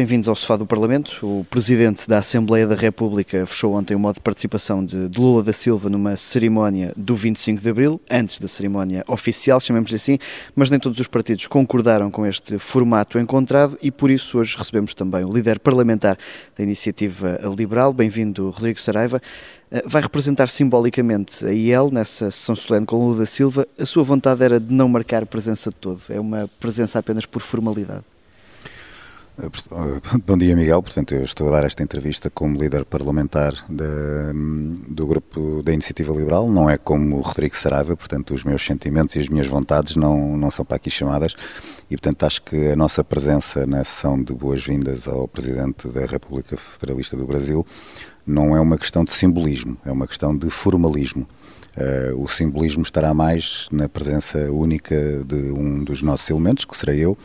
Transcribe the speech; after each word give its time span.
Bem-vindos 0.00 0.30
ao 0.30 0.34
Sofá 0.34 0.56
do 0.56 0.64
Parlamento. 0.64 1.18
O 1.22 1.44
Presidente 1.44 2.08
da 2.08 2.16
Assembleia 2.16 2.66
da 2.66 2.74
República 2.74 3.44
fechou 3.44 3.74
ontem 3.74 3.94
o 3.94 3.98
modo 3.98 4.14
de 4.14 4.22
participação 4.22 4.82
de, 4.82 5.10
Lula 5.14 5.42
da 5.42 5.52
Silva 5.52 5.90
numa 5.90 6.16
cerimónia 6.16 6.94
do 6.96 7.14
25 7.14 7.60
de 7.60 7.68
Abril, 7.68 8.00
antes 8.10 8.38
da 8.38 8.48
cerimónia 8.48 9.04
oficial, 9.06 9.60
chamemos-lhe 9.60 9.96
assim, 9.96 10.18
mas 10.56 10.70
nem 10.70 10.80
todos 10.80 10.98
os 10.98 11.06
partidos 11.06 11.46
concordaram 11.48 12.10
com 12.10 12.24
este 12.24 12.58
formato 12.58 13.18
encontrado 13.18 13.76
e 13.82 13.90
por 13.90 14.10
isso 14.10 14.38
hoje 14.38 14.56
recebemos 14.56 14.94
também 14.94 15.22
o 15.22 15.30
líder 15.30 15.58
parlamentar 15.58 16.16
da 16.56 16.64
Iniciativa 16.64 17.38
Liberal. 17.54 17.92
Bem-vindo, 17.92 18.48
Rodrigo 18.48 18.80
Saraiva. 18.80 19.20
Eh, 19.70 19.82
vai 19.84 20.00
representar 20.00 20.48
simbolicamente 20.48 21.44
a 21.44 21.52
IEL 21.52 21.90
nessa 21.92 22.30
sessão 22.30 22.56
solene 22.56 22.86
com 22.86 22.96
Lula 22.96 23.18
da 23.18 23.26
Silva. 23.26 23.68
A 23.78 23.84
sua 23.84 24.02
vontade 24.02 24.42
era 24.42 24.58
de 24.58 24.72
não 24.72 24.88
marcar 24.88 25.26
presença 25.26 25.68
de 25.68 25.76
todo, 25.76 26.00
é 26.08 26.18
uma 26.18 26.48
presença 26.58 26.98
apenas 26.98 27.26
por 27.26 27.42
formalidade. 27.42 28.02
Bom 30.26 30.36
dia, 30.36 30.54
Miguel. 30.54 30.82
Portanto, 30.82 31.14
eu 31.14 31.24
estou 31.24 31.48
a 31.48 31.52
dar 31.52 31.64
esta 31.64 31.82
entrevista 31.82 32.28
como 32.28 32.60
líder 32.60 32.84
parlamentar 32.84 33.54
de, 33.68 33.84
do 34.88 35.06
grupo 35.06 35.62
da 35.62 35.72
Iniciativa 35.72 36.12
Liberal, 36.12 36.50
não 36.50 36.68
é 36.68 36.76
como 36.76 37.16
o 37.16 37.20
Rodrigo 37.20 37.56
Saraiva, 37.56 37.96
portanto, 37.96 38.34
os 38.34 38.44
meus 38.44 38.64
sentimentos 38.64 39.16
e 39.16 39.18
as 39.18 39.28
minhas 39.28 39.46
vontades 39.46 39.96
não, 39.96 40.36
não 40.36 40.50
são 40.50 40.64
para 40.64 40.76
aqui 40.76 40.90
chamadas 40.90 41.34
e, 41.90 41.96
portanto, 41.96 42.24
acho 42.24 42.42
que 42.42 42.68
a 42.68 42.76
nossa 42.76 43.02
presença 43.02 43.66
na 43.66 43.82
sessão 43.82 44.22
de 44.22 44.34
boas-vindas 44.34 45.08
ao 45.08 45.26
Presidente 45.26 45.88
da 45.88 46.04
República 46.04 46.56
Federalista 46.56 47.16
do 47.16 47.26
Brasil 47.26 47.64
não 48.26 48.54
é 48.54 48.60
uma 48.60 48.76
questão 48.76 49.04
de 49.04 49.12
simbolismo, 49.12 49.76
é 49.84 49.90
uma 49.90 50.06
questão 50.06 50.36
de 50.36 50.50
formalismo. 50.50 51.26
Uh, 51.76 52.22
o 52.22 52.28
simbolismo 52.28 52.82
estará 52.82 53.14
mais 53.14 53.68
na 53.70 53.88
presença 53.88 54.50
única 54.50 55.24
de 55.24 55.52
um 55.52 55.82
dos 55.82 56.02
nossos 56.02 56.28
elementos, 56.28 56.64
que 56.64 56.76
serei 56.76 56.98
eu, 56.98 57.16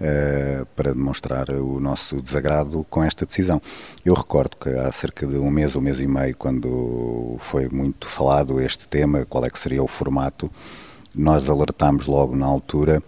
Uh, 0.00 0.64
para 0.76 0.92
demonstrar 0.92 1.50
o 1.50 1.80
nosso 1.80 2.22
desagrado 2.22 2.86
com 2.88 3.02
esta 3.02 3.26
decisão. 3.26 3.60
Eu 4.04 4.14
recordo 4.14 4.56
que 4.56 4.68
há 4.68 4.92
cerca 4.92 5.26
de 5.26 5.36
um 5.38 5.50
mês, 5.50 5.74
um 5.74 5.80
mês 5.80 5.98
e 6.00 6.06
meio, 6.06 6.36
quando 6.36 7.36
foi 7.40 7.68
muito 7.68 8.06
falado 8.06 8.60
este 8.60 8.86
tema, 8.86 9.26
qual 9.26 9.44
é 9.44 9.50
que 9.50 9.58
seria 9.58 9.82
o 9.82 9.88
formato, 9.88 10.48
nós 11.12 11.48
alertámos 11.48 12.06
logo 12.06 12.36
na 12.36 12.46
altura, 12.46 13.02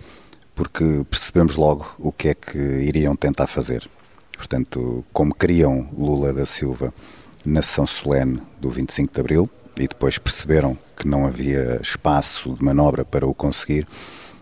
porque 0.52 1.06
percebemos 1.08 1.54
logo 1.54 1.94
o 1.96 2.10
que 2.10 2.30
é 2.30 2.34
que 2.34 2.58
iriam 2.58 3.14
tentar 3.14 3.46
fazer. 3.46 3.88
Portanto, 4.36 5.04
como 5.12 5.32
queriam 5.32 5.88
Lula 5.96 6.32
da 6.32 6.44
Silva 6.44 6.92
na 7.44 7.62
sessão 7.62 7.86
solene 7.86 8.42
do 8.60 8.68
25 8.68 9.14
de 9.14 9.20
Abril, 9.20 9.50
e 9.76 9.88
depois 9.88 10.18
perceberam 10.18 10.76
que 10.96 11.08
não 11.08 11.26
havia 11.26 11.80
espaço 11.80 12.54
de 12.54 12.64
manobra 12.64 13.04
para 13.04 13.26
o 13.26 13.34
conseguir, 13.34 13.86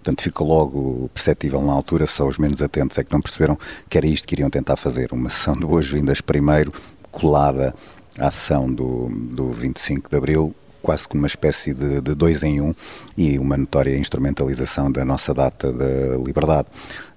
Portanto, 0.09 0.23
fica 0.23 0.43
logo 0.43 1.11
perceptível 1.13 1.61
na 1.61 1.71
altura, 1.75 2.07
só 2.07 2.27
os 2.27 2.39
menos 2.39 2.63
atentos 2.63 2.97
é 2.97 3.05
que 3.05 3.13
não 3.13 3.21
perceberam 3.21 3.59
que 3.91 3.99
era 3.99 4.07
isto 4.07 4.27
que 4.27 4.35
iriam 4.35 4.49
tentar 4.49 4.79
fazer, 4.79 5.13
uma 5.13 5.29
sessão 5.29 5.55
de 5.55 5.67
boas-vindas 5.67 6.23
primeiro, 6.23 6.73
colada 7.11 7.75
à 8.19 8.29
ação 8.29 8.73
do, 8.73 9.11
do 9.11 9.53
25 9.53 10.09
de 10.09 10.17
Abril, 10.17 10.55
quase 10.81 11.07
como 11.07 11.21
uma 11.21 11.27
espécie 11.27 11.75
de, 11.75 12.01
de, 12.01 12.15
dois 12.15 12.43
em 12.43 12.59
um 12.59 12.75
e 13.19 13.39
uma 13.39 13.59
notória 13.59 13.99
instrumentalização 13.99 14.91
da 14.91 15.05
nossa 15.05 15.35
data 15.35 15.71
da 15.71 16.17
liberdade. 16.17 16.69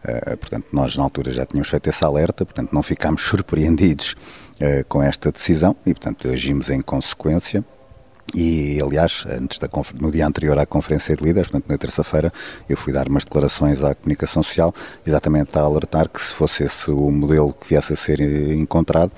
Uh, 0.03 0.35
portanto, 0.35 0.65
nós 0.73 0.97
na 0.97 1.03
altura 1.03 1.31
já 1.31 1.45
tínhamos 1.45 1.69
feito 1.69 1.89
esse 1.89 2.03
alerta, 2.03 2.45
portanto 2.45 2.73
não 2.73 2.83
ficámos 2.83 3.21
surpreendidos 3.23 4.17
uh, 4.59 4.83
com 4.89 5.01
esta 5.01 5.31
decisão 5.31 5.77
e, 5.85 5.93
portanto, 5.93 6.29
agimos 6.29 6.69
em 6.69 6.81
consequência. 6.81 7.63
E, 8.33 8.79
aliás, 8.81 9.25
antes 9.27 9.59
da, 9.59 9.67
no 9.99 10.11
dia 10.11 10.25
anterior 10.25 10.57
à 10.57 10.65
conferência 10.65 11.15
de 11.15 11.23
líderes, 11.23 11.49
portanto, 11.49 11.69
na 11.69 11.77
terça-feira, 11.77 12.31
eu 12.69 12.77
fui 12.77 12.93
dar 12.93 13.07
umas 13.07 13.23
declarações 13.23 13.83
à 13.83 13.93
comunicação 13.93 14.41
social, 14.41 14.73
exatamente 15.05 15.57
a 15.57 15.61
alertar 15.61 16.07
que 16.07 16.21
se 16.21 16.33
fosse 16.33 16.63
esse 16.63 16.89
o 16.89 17.11
modelo 17.11 17.53
que 17.53 17.67
viesse 17.67 17.93
a 17.93 17.95
ser 17.95 18.21
encontrado, 18.53 19.11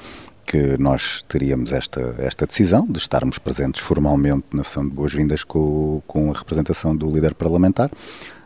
que 0.46 0.78
nós 0.78 1.24
teríamos 1.28 1.72
esta, 1.72 2.16
esta 2.20 2.46
decisão 2.46 2.86
de 2.88 2.98
estarmos 2.98 3.38
presentes 3.38 3.82
formalmente 3.82 4.46
na 4.54 4.64
sessão 4.64 4.84
de 4.84 4.92
boas-vindas 4.92 5.44
com, 5.44 6.02
com 6.06 6.32
a 6.32 6.38
representação 6.38 6.96
do 6.96 7.10
líder 7.12 7.34
parlamentar. 7.34 7.90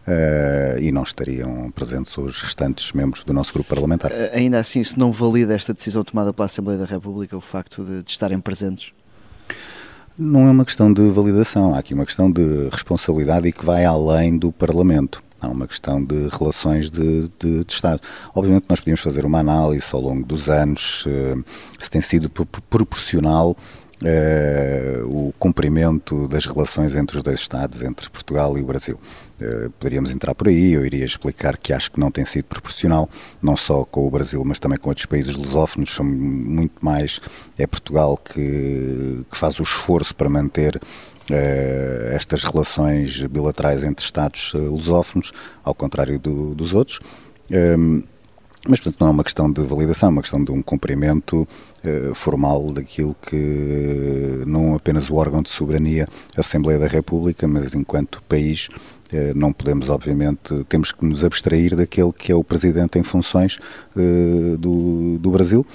Uh, 0.07 0.79
e 0.79 0.89
não 0.89 1.03
estariam 1.03 1.69
presentes 1.71 2.17
os 2.17 2.41
restantes 2.41 2.93
membros 2.93 3.25
do 3.25 3.33
nosso 3.33 3.51
grupo 3.51 3.67
parlamentar. 3.67 4.09
Ainda 4.31 4.57
assim, 4.57 4.81
se 4.81 4.97
não 4.97 5.11
valida 5.11 5.53
esta 5.53 5.73
decisão 5.73 6.01
tomada 6.01 6.31
pela 6.31 6.45
Assembleia 6.45 6.79
da 6.79 6.85
República, 6.85 7.35
o 7.35 7.41
facto 7.41 7.83
de, 7.83 8.03
de 8.03 8.09
estarem 8.09 8.39
presentes? 8.39 8.93
Não 10.19 10.47
é 10.47 10.51
uma 10.51 10.65
questão 10.65 10.91
de 10.91 11.11
validação, 11.11 11.75
há 11.75 11.77
aqui 11.77 11.93
uma 11.93 12.03
questão 12.03 12.31
de 12.31 12.69
responsabilidade 12.71 13.47
e 13.47 13.51
que 13.51 13.63
vai 13.63 13.85
além 13.85 14.35
do 14.35 14.51
Parlamento. 14.51 15.21
Há 15.39 15.47
uma 15.47 15.67
questão 15.67 16.03
de 16.03 16.27
relações 16.29 16.89
de, 16.89 17.29
de, 17.39 17.63
de, 17.63 17.71
Estado. 17.71 18.01
Obviamente, 18.33 18.65
nós 18.67 18.79
podemos 18.79 18.99
fazer 18.99 19.27
uma 19.27 19.37
análise 19.37 19.85
ao 19.93 20.01
longo 20.01 20.25
dos 20.25 20.49
anos 20.49 21.03
eh, 21.05 21.35
se 21.77 21.91
tem 21.91 22.01
sido 22.01 22.31
proporcional 22.31 23.55
Uh, 24.03 25.07
o 25.07 25.33
cumprimento 25.39 26.27
das 26.27 26.45
relações 26.45 26.93
entre 26.93 27.17
os 27.17 27.23
dois 27.23 27.39
Estados, 27.39 27.81
entre 27.81 28.07
Portugal 28.11 28.55
e 28.55 28.61
o 28.61 28.65
Brasil. 28.65 28.99
Uh, 29.41 29.71
poderíamos 29.71 30.11
entrar 30.11 30.35
por 30.35 30.47
aí, 30.47 30.73
eu 30.73 30.85
iria 30.85 31.03
explicar 31.03 31.57
que 31.57 31.73
acho 31.73 31.91
que 31.91 31.99
não 31.99 32.11
tem 32.11 32.23
sido 32.23 32.45
proporcional, 32.45 33.09
não 33.41 33.57
só 33.57 33.83
com 33.85 34.05
o 34.05 34.11
Brasil, 34.11 34.43
mas 34.45 34.59
também 34.59 34.77
com 34.77 34.89
outros 34.89 35.07
países 35.07 35.33
lusófonos, 35.35 35.95
são 35.95 36.05
muito 36.05 36.85
mais, 36.85 37.19
é 37.57 37.65
Portugal 37.65 38.17
que, 38.17 39.25
que 39.31 39.37
faz 39.37 39.59
o 39.59 39.63
esforço 39.63 40.13
para 40.13 40.29
manter 40.29 40.75
uh, 40.75 42.13
estas 42.13 42.43
relações 42.43 43.23
bilaterais 43.23 43.83
entre 43.83 44.05
Estados 44.05 44.53
lusófonos, 44.53 45.31
ao 45.63 45.73
contrário 45.73 46.19
do, 46.19 46.53
dos 46.53 46.71
outros. 46.71 46.99
Mas, 48.67 48.81
portanto, 48.81 48.99
não 48.99 49.07
é 49.07 49.11
uma 49.11 49.23
questão 49.23 49.51
de 49.51 49.61
validação, 49.61 50.09
é 50.09 50.11
uma 50.11 50.21
questão 50.21 50.43
de 50.43 50.51
um 50.51 50.61
cumprimento 50.61 51.47
eh, 51.83 52.11
formal 52.13 52.73
daquilo 52.73 53.15
que 53.21 54.43
não 54.45 54.75
apenas 54.75 55.09
o 55.09 55.15
órgão 55.15 55.41
de 55.41 55.49
soberania, 55.49 56.07
a 56.35 56.41
Assembleia 56.41 56.77
da 56.77 56.87
República, 56.87 57.47
mas 57.47 57.73
enquanto 57.73 58.21
país 58.27 58.67
eh, 59.11 59.33
não 59.33 59.53
podemos, 59.53 59.87
obviamente, 59.87 60.65
temos 60.67 60.91
que 60.91 61.05
nos 61.05 61.23
abstrair 61.23 61.77
daquele 61.77 62.11
que 62.11 62.29
é 62.29 62.35
o 62.35 62.43
Presidente 62.43 62.99
em 62.99 63.03
funções 63.03 63.57
eh, 63.95 64.57
do, 64.57 65.17
do 65.17 65.31
Brasil, 65.31 65.65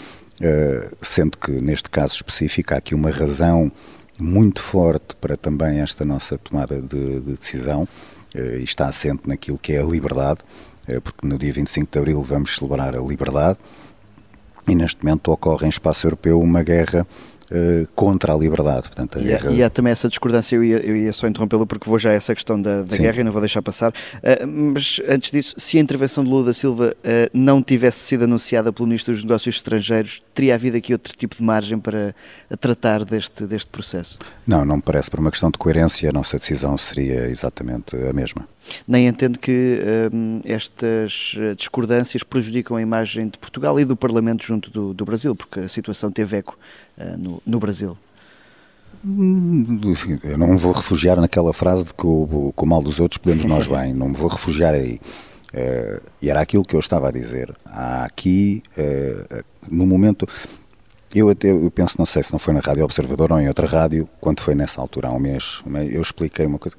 sendo 1.01 1.39
que, 1.39 1.53
neste 1.53 1.89
caso 1.89 2.15
específico, 2.15 2.75
há 2.75 2.79
aqui 2.79 2.97
uma 2.97 3.11
razão 3.11 3.71
muito 4.19 4.61
forte 4.61 5.15
para 5.21 5.37
também 5.37 5.79
esta 5.79 6.05
nossa 6.05 6.37
tomada 6.37 6.83
de, 6.83 7.21
de 7.21 7.37
decisão, 7.37 7.87
e 8.35 8.65
está 8.65 8.89
assente 8.89 9.29
naquilo 9.29 9.57
que 9.57 9.73
é 9.73 9.81
a 9.81 9.85
liberdade, 9.85 10.41
porque 11.01 11.27
no 11.27 11.39
dia 11.39 11.53
25 11.53 11.91
de 11.91 11.99
Abril 11.99 12.23
vamos 12.23 12.57
celebrar 12.57 12.97
a 12.97 13.01
liberdade 13.01 13.59
e 14.67 14.75
neste 14.75 15.05
momento 15.05 15.33
ocorre 15.33 15.67
em 15.67 15.71
espaço 15.71 16.07
europeu 16.07 16.41
uma 16.41 16.63
guerra 16.63 17.07
uh, 17.53 17.87
contra 17.95 18.33
a 18.33 18.37
liberdade. 18.37 18.83
Portanto, 18.83 19.19
a 19.19 19.21
e, 19.21 19.25
guerra... 19.25 19.53
e, 19.53 19.63
há 19.63 19.71
também 19.71 19.93
essa 19.93 20.09
discordância, 20.09 20.57
eu 20.57 20.65
ia, 20.65 20.79
eu 20.79 20.97
ia 20.97 21.13
só 21.13 21.29
interrompê-lo 21.29 21.67
porque 21.67 21.89
vou 21.89 21.99
já 21.99 22.11
a 22.11 22.15
essa 22.15 22.35
questão 22.35 22.61
da, 22.61 22.83
da 22.83 22.97
guerra 22.97 23.21
e 23.21 23.25
não 23.25 23.33
vou 23.33 23.41
deixar 23.41 23.63
passar. 23.63 23.91
Uh, 23.91 24.47
mas 24.47 25.01
antes 25.09 25.31
disso, 25.31 25.55
se 25.59 25.79
a 25.79 25.81
intervenção 25.81 26.25
de 26.25 26.31
Lula 26.31 26.47
da 26.47 26.53
Silva 26.53 26.95
uh, 26.99 27.31
não 27.33 27.63
tivesse 27.63 28.01
sido 28.01 28.25
anunciada 28.25 28.73
pelo 28.73 28.89
Ministro 28.89 29.13
dos 29.13 29.23
Negócios 29.23 29.57
Estrangeiros, 29.57 30.23
teria 30.35 30.55
havido 30.55 30.77
aqui 30.77 30.93
outro 30.93 31.15
tipo 31.17 31.37
de 31.37 31.43
margem 31.43 31.79
para 31.79 32.15
tratar 32.59 33.05
deste, 33.05 33.47
deste 33.47 33.69
processo? 33.71 34.19
Não, 34.47 34.65
não 34.65 34.77
me 34.77 34.83
parece. 34.83 35.11
Por 35.11 35.21
uma 35.21 35.31
questão 35.31 35.51
de 35.51 35.59
coerência, 35.59 36.09
a 36.09 36.13
nossa 36.13 36.39
decisão 36.39 36.77
seria 36.79 37.29
exatamente 37.29 37.95
a 37.97 38.13
mesma. 38.13 38.49
Nem 38.87 39.09
entende 39.09 39.39
que 39.39 39.81
estas 40.45 41.35
discordâncias 41.57 42.23
prejudicam 42.23 42.77
a 42.77 42.83
imagem 42.83 43.29
de 43.29 43.37
Portugal 43.39 43.79
e 43.81 43.85
do 43.85 43.97
Parlamento 43.97 44.45
junto 44.45 44.71
do, 44.71 44.95
do 44.95 45.05
Brasil, 45.05 45.35
porque 45.35 45.61
a 45.61 45.69
situação 45.69 46.11
teve 46.11 46.37
eco 46.37 46.57
no, 47.19 47.43
no 47.45 47.59
Brasil? 47.59 47.97
Eu 50.23 50.39
não 50.39 50.49
me 50.49 50.57
vou 50.57 50.73
refugiar 50.73 51.21
naquela 51.21 51.53
frase 51.53 51.85
de 51.85 51.95
que 51.95 52.07
o, 52.07 52.55
o 52.57 52.67
mal 52.67 52.81
dos 52.81 53.01
outros 53.01 53.19
podemos 53.19 53.45
nós 53.45 53.67
bem, 53.69 53.93
não 53.93 54.09
me 54.09 54.17
vou 54.17 54.29
refugiar 54.29 54.75
aí. 54.75 55.01
Uh, 55.53 56.03
e 56.23 56.31
era 56.31 56.41
aquilo 56.41 56.65
que 56.65 56.75
eu 56.75 56.81
estava 56.81 57.09
a 57.09 57.13
dizer. 57.13 57.53
Há 57.67 58.05
aqui, 58.05 58.63
uh, 58.79 59.45
no 59.71 59.85
momento, 59.85 60.27
eu 61.15 61.29
até 61.29 61.51
eu 61.51 61.71
penso, 61.71 61.97
não 61.99 62.07
sei 62.07 62.23
se 62.23 62.33
não 62.33 62.39
foi 62.39 62.55
na 62.55 62.61
Rádio 62.61 62.85
Observador 62.85 63.33
ou 63.33 63.41
em 63.41 63.49
outra 63.49 63.67
rádio, 63.67 64.09
quando 64.21 64.41
foi 64.41 64.55
nessa 64.55 64.81
altura, 64.81 65.09
há 65.09 65.13
um 65.13 65.19
mês, 65.19 65.63
eu 65.91 66.01
expliquei 66.01 66.47
uma 66.47 66.59
coisa. 66.59 66.77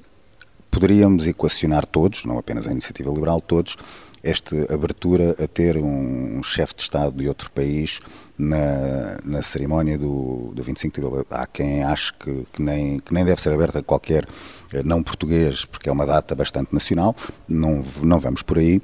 Poderíamos 0.70 1.26
equacionar 1.26 1.86
todos, 1.86 2.24
não 2.24 2.36
apenas 2.36 2.66
a 2.66 2.72
Iniciativa 2.72 3.10
Liberal, 3.10 3.40
todos, 3.40 3.76
esta 4.24 4.72
abertura 4.72 5.36
a 5.38 5.46
ter 5.46 5.76
um, 5.76 6.42
chefe 6.42 6.74
de 6.74 6.82
Estado 6.82 7.18
de 7.18 7.28
outro 7.28 7.50
país 7.50 8.00
na, 8.38 9.18
na 9.22 9.42
cerimónia 9.42 9.98
do, 9.98 10.50
do 10.54 10.62
25 10.62 11.00
de 11.00 11.06
abril. 11.06 11.26
Há 11.30 11.46
quem 11.46 11.84
ache 11.84 12.12
que, 12.14 12.46
que, 12.50 12.62
nem, 12.62 12.98
que 12.98 13.12
nem 13.12 13.24
deve 13.24 13.40
ser 13.40 13.52
aberta 13.52 13.80
a 13.80 13.82
qualquer 13.82 14.26
eh, 14.72 14.82
não 14.82 15.02
português, 15.02 15.66
porque 15.66 15.90
é 15.90 15.92
uma 15.92 16.06
data 16.06 16.34
bastante 16.34 16.72
nacional, 16.72 17.14
não, 17.46 17.84
não 18.02 18.18
vamos 18.18 18.40
por 18.40 18.58
aí, 18.58 18.80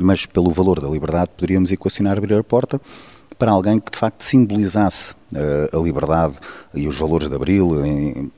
mas 0.00 0.24
pelo 0.24 0.52
valor 0.52 0.80
da 0.80 0.88
liberdade 0.88 1.30
poderíamos 1.36 1.72
equacionar 1.72 2.16
abrir 2.16 2.34
a 2.34 2.44
porta 2.44 2.80
para 3.36 3.50
alguém 3.50 3.80
que 3.80 3.90
de 3.90 3.98
facto 3.98 4.22
simbolizasse 4.22 5.12
uh, 5.32 5.76
a 5.76 5.82
liberdade 5.82 6.34
e 6.74 6.86
os 6.86 6.96
valores 6.96 7.28
de 7.28 7.34
Abril, 7.34 7.84
em, 7.84 8.12
uh, 8.12 8.30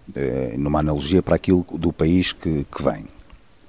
numa 0.59 0.81
analogia 0.81 1.23
para 1.23 1.37
aquilo 1.37 1.67
do 1.73 1.93
país 1.93 2.33
que, 2.33 2.65
que 2.65 2.83
vem. 2.83 3.05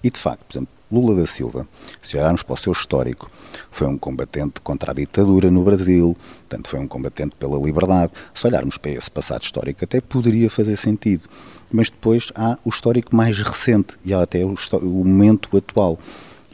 E 0.03 0.09
de 0.09 0.19
facto, 0.19 0.43
por 0.45 0.57
exemplo, 0.57 0.80
Lula 0.91 1.15
da 1.15 1.25
Silva, 1.25 1.67
se 2.03 2.17
olharmos 2.17 2.43
para 2.43 2.53
o 2.53 2.57
seu 2.57 2.71
histórico, 2.71 3.31
foi 3.71 3.87
um 3.87 3.97
combatente 3.97 4.59
contra 4.61 4.91
a 4.91 4.93
ditadura 4.93 5.49
no 5.49 5.63
Brasil, 5.63 6.15
portanto, 6.39 6.69
foi 6.69 6.79
um 6.79 6.87
combatente 6.87 7.35
pela 7.35 7.57
liberdade. 7.57 8.11
Se 8.33 8.45
olharmos 8.45 8.77
para 8.77 8.91
esse 8.91 9.09
passado 9.09 9.43
histórico, 9.43 9.83
até 9.83 10.01
poderia 10.01 10.49
fazer 10.49 10.75
sentido. 10.75 11.29
Mas 11.71 11.89
depois 11.89 12.31
há 12.35 12.57
o 12.65 12.69
histórico 12.69 13.15
mais 13.15 13.37
recente 13.39 13.97
e 14.03 14.13
há 14.13 14.21
até 14.21 14.43
o, 14.43 14.55
o 14.73 15.05
momento 15.05 15.55
atual. 15.55 15.97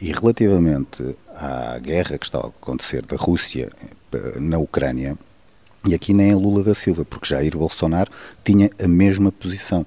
E 0.00 0.12
relativamente 0.12 1.16
à 1.34 1.78
guerra 1.80 2.16
que 2.16 2.24
está 2.24 2.38
a 2.38 2.46
acontecer 2.46 3.04
da 3.04 3.16
Rússia 3.16 3.68
eh, 4.12 4.38
na 4.38 4.56
Ucrânia, 4.56 5.18
e 5.86 5.94
aqui 5.94 6.12
nem 6.12 6.30
é 6.30 6.34
Lula 6.34 6.62
da 6.62 6.74
Silva, 6.74 7.04
porque 7.04 7.28
Jair 7.28 7.56
Bolsonaro 7.56 8.10
tinha 8.44 8.70
a 8.82 8.88
mesma 8.88 9.30
posição. 9.30 9.86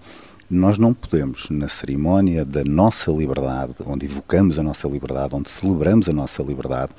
Nós 0.53 0.77
não 0.77 0.93
podemos, 0.93 1.49
na 1.49 1.69
cerimónia 1.69 2.43
da 2.43 2.61
nossa 2.65 3.09
liberdade, 3.09 3.73
onde 3.87 4.05
evocamos 4.05 4.59
a 4.59 4.63
nossa 4.63 4.85
liberdade, 4.85 5.33
onde 5.33 5.49
celebramos 5.49 6.09
a 6.09 6.13
nossa 6.13 6.43
liberdade, 6.43 6.91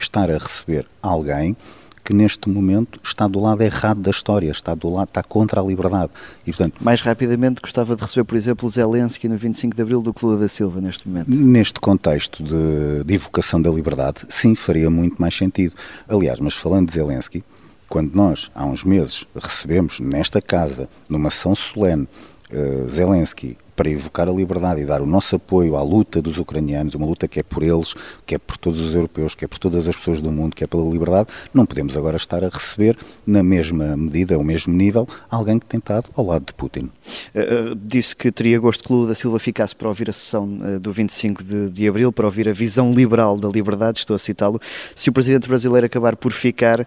estar 0.00 0.30
a 0.30 0.38
receber 0.38 0.86
alguém 1.02 1.54
que 2.02 2.14
neste 2.14 2.48
momento 2.48 2.98
está 3.04 3.28
do 3.28 3.38
lado 3.40 3.62
errado 3.62 4.00
da 4.00 4.10
história, 4.10 4.50
está 4.50 4.74
do 4.74 4.88
lado, 4.88 5.08
está 5.08 5.22
contra 5.22 5.60
a 5.60 5.62
liberdade. 5.62 6.12
E, 6.46 6.50
portanto, 6.50 6.76
Mais 6.80 7.02
rapidamente 7.02 7.60
gostava 7.60 7.94
de 7.94 8.00
receber, 8.00 8.24
por 8.24 8.36
exemplo, 8.36 8.66
Zelensky 8.70 9.28
no 9.28 9.36
25 9.36 9.76
de 9.76 9.82
Abril 9.82 10.00
do 10.00 10.14
Lula 10.22 10.38
da 10.38 10.48
Silva 10.48 10.80
neste 10.80 11.06
momento. 11.06 11.30
Neste 11.30 11.80
contexto 11.80 12.42
de, 12.42 13.04
de 13.04 13.14
evocação 13.14 13.60
da 13.60 13.68
liberdade, 13.70 14.24
sim, 14.30 14.54
faria 14.54 14.88
muito 14.88 15.20
mais 15.20 15.36
sentido. 15.36 15.74
Aliás, 16.08 16.40
mas 16.40 16.54
falando 16.54 16.86
de 16.86 16.94
Zelensky, 16.94 17.44
quando 17.86 18.14
nós, 18.14 18.50
há 18.54 18.64
uns 18.64 18.82
meses, 18.82 19.26
recebemos 19.34 20.00
nesta 20.00 20.40
casa, 20.40 20.88
numa 21.08 21.30
sessão 21.30 21.54
solene, 21.54 22.08
uh, 22.54 22.88
Zelensky 22.88 23.56
para 23.74 23.90
evocar 23.90 24.28
a 24.28 24.32
liberdade 24.32 24.80
e 24.80 24.84
dar 24.84 25.02
o 25.02 25.06
nosso 25.06 25.36
apoio 25.36 25.76
à 25.76 25.82
luta 25.82 26.22
dos 26.22 26.38
ucranianos, 26.38 26.94
uma 26.94 27.06
luta 27.06 27.26
que 27.26 27.40
é 27.40 27.42
por 27.42 27.62
eles, 27.62 27.94
que 28.24 28.34
é 28.34 28.38
por 28.38 28.56
todos 28.56 28.80
os 28.80 28.94
europeus, 28.94 29.34
que 29.34 29.44
é 29.44 29.48
por 29.48 29.58
todas 29.58 29.88
as 29.88 29.96
pessoas 29.96 30.20
do 30.20 30.30
mundo, 30.30 30.54
que 30.54 30.64
é 30.64 30.66
pela 30.66 30.88
liberdade, 30.88 31.28
não 31.52 31.66
podemos 31.66 31.96
agora 31.96 32.16
estar 32.16 32.44
a 32.44 32.48
receber, 32.48 32.96
na 33.26 33.42
mesma 33.42 33.96
medida, 33.96 34.34
ao 34.34 34.44
mesmo 34.44 34.72
nível, 34.72 35.06
alguém 35.30 35.58
que 35.58 35.66
tem 35.66 35.78
estado 35.78 36.10
ao 36.16 36.24
lado 36.24 36.46
de 36.46 36.54
Putin. 36.54 36.90
Uh, 37.34 37.74
disse 37.74 38.14
que 38.14 38.30
teria 38.30 38.58
gosto 38.58 38.84
que 38.84 38.92
Lula 38.92 39.08
da 39.08 39.14
Silva 39.14 39.38
ficasse 39.38 39.74
para 39.74 39.88
ouvir 39.88 40.08
a 40.08 40.12
sessão 40.12 40.44
do 40.80 40.92
25 40.92 41.42
de, 41.42 41.70
de 41.70 41.88
abril, 41.88 42.12
para 42.12 42.26
ouvir 42.26 42.48
a 42.48 42.52
visão 42.52 42.92
liberal 42.92 43.36
da 43.36 43.48
liberdade, 43.48 43.98
estou 43.98 44.14
a 44.14 44.18
citá-lo. 44.18 44.60
Se 44.94 45.10
o 45.10 45.12
presidente 45.12 45.48
brasileiro 45.48 45.86
acabar 45.86 46.16
por 46.16 46.32
ficar 46.32 46.86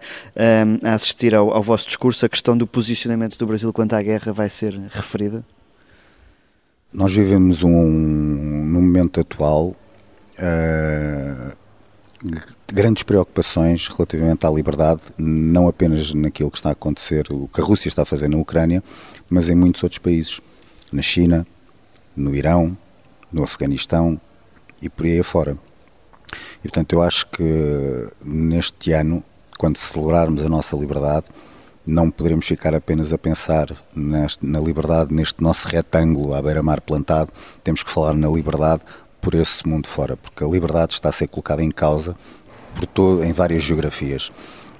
a 0.82 0.94
assistir 0.94 1.34
ao, 1.34 1.52
ao 1.52 1.62
vosso 1.62 1.86
discurso, 1.86 2.24
a 2.24 2.28
questão 2.28 2.56
do 2.56 2.66
posicionamento 2.66 3.36
do 3.38 3.46
Brasil 3.46 3.72
quanto 3.72 3.94
à 3.94 4.02
guerra 4.02 4.32
vai 4.32 4.48
ser 4.48 4.78
referida? 4.90 5.44
Nós 6.92 7.12
vivemos 7.12 7.62
um, 7.62 7.70
no 7.70 8.80
momento 8.80 9.20
atual 9.20 9.76
uh, 10.38 11.56
grandes 12.66 13.02
preocupações 13.02 13.86
relativamente 13.88 14.46
à 14.46 14.50
liberdade, 14.50 15.02
não 15.18 15.68
apenas 15.68 16.14
naquilo 16.14 16.50
que 16.50 16.56
está 16.56 16.70
a 16.70 16.72
acontecer, 16.72 17.26
o 17.30 17.46
que 17.46 17.60
a 17.60 17.64
Rússia 17.64 17.88
está 17.88 18.02
a 18.02 18.06
fazer 18.06 18.28
na 18.28 18.38
Ucrânia, 18.38 18.82
mas 19.28 19.50
em 19.50 19.54
muitos 19.54 19.82
outros 19.82 19.98
países, 19.98 20.40
na 20.90 21.02
China, 21.02 21.46
no 22.16 22.34
Irão, 22.34 22.74
no 23.30 23.42
Afeganistão 23.42 24.18
e 24.80 24.88
por 24.88 25.04
aí 25.04 25.20
afora. 25.20 25.58
E 26.60 26.62
portanto 26.62 26.94
eu 26.94 27.02
acho 27.02 27.26
que 27.26 28.08
neste 28.24 28.92
ano, 28.92 29.22
quando 29.58 29.76
celebrarmos 29.76 30.42
a 30.42 30.48
nossa 30.48 30.74
liberdade, 30.74 31.26
não 31.88 32.10
poderemos 32.10 32.46
ficar 32.46 32.74
apenas 32.74 33.14
a 33.14 33.18
pensar 33.18 33.74
neste, 33.96 34.44
na 34.44 34.60
liberdade, 34.60 35.12
neste 35.12 35.42
nosso 35.42 35.66
retângulo 35.66 36.34
à 36.34 36.42
beira-mar 36.42 36.82
plantado, 36.82 37.32
temos 37.64 37.82
que 37.82 37.90
falar 37.90 38.12
na 38.12 38.28
liberdade 38.28 38.82
por 39.22 39.34
esse 39.34 39.66
mundo 39.66 39.88
fora, 39.88 40.14
porque 40.14 40.44
a 40.44 40.46
liberdade 40.46 40.92
está 40.92 41.08
a 41.08 41.12
ser 41.12 41.28
colocada 41.28 41.62
em 41.62 41.70
causa 41.70 42.14
por 42.74 42.84
todo, 42.84 43.24
em 43.24 43.32
várias 43.32 43.62
geografias. 43.62 44.30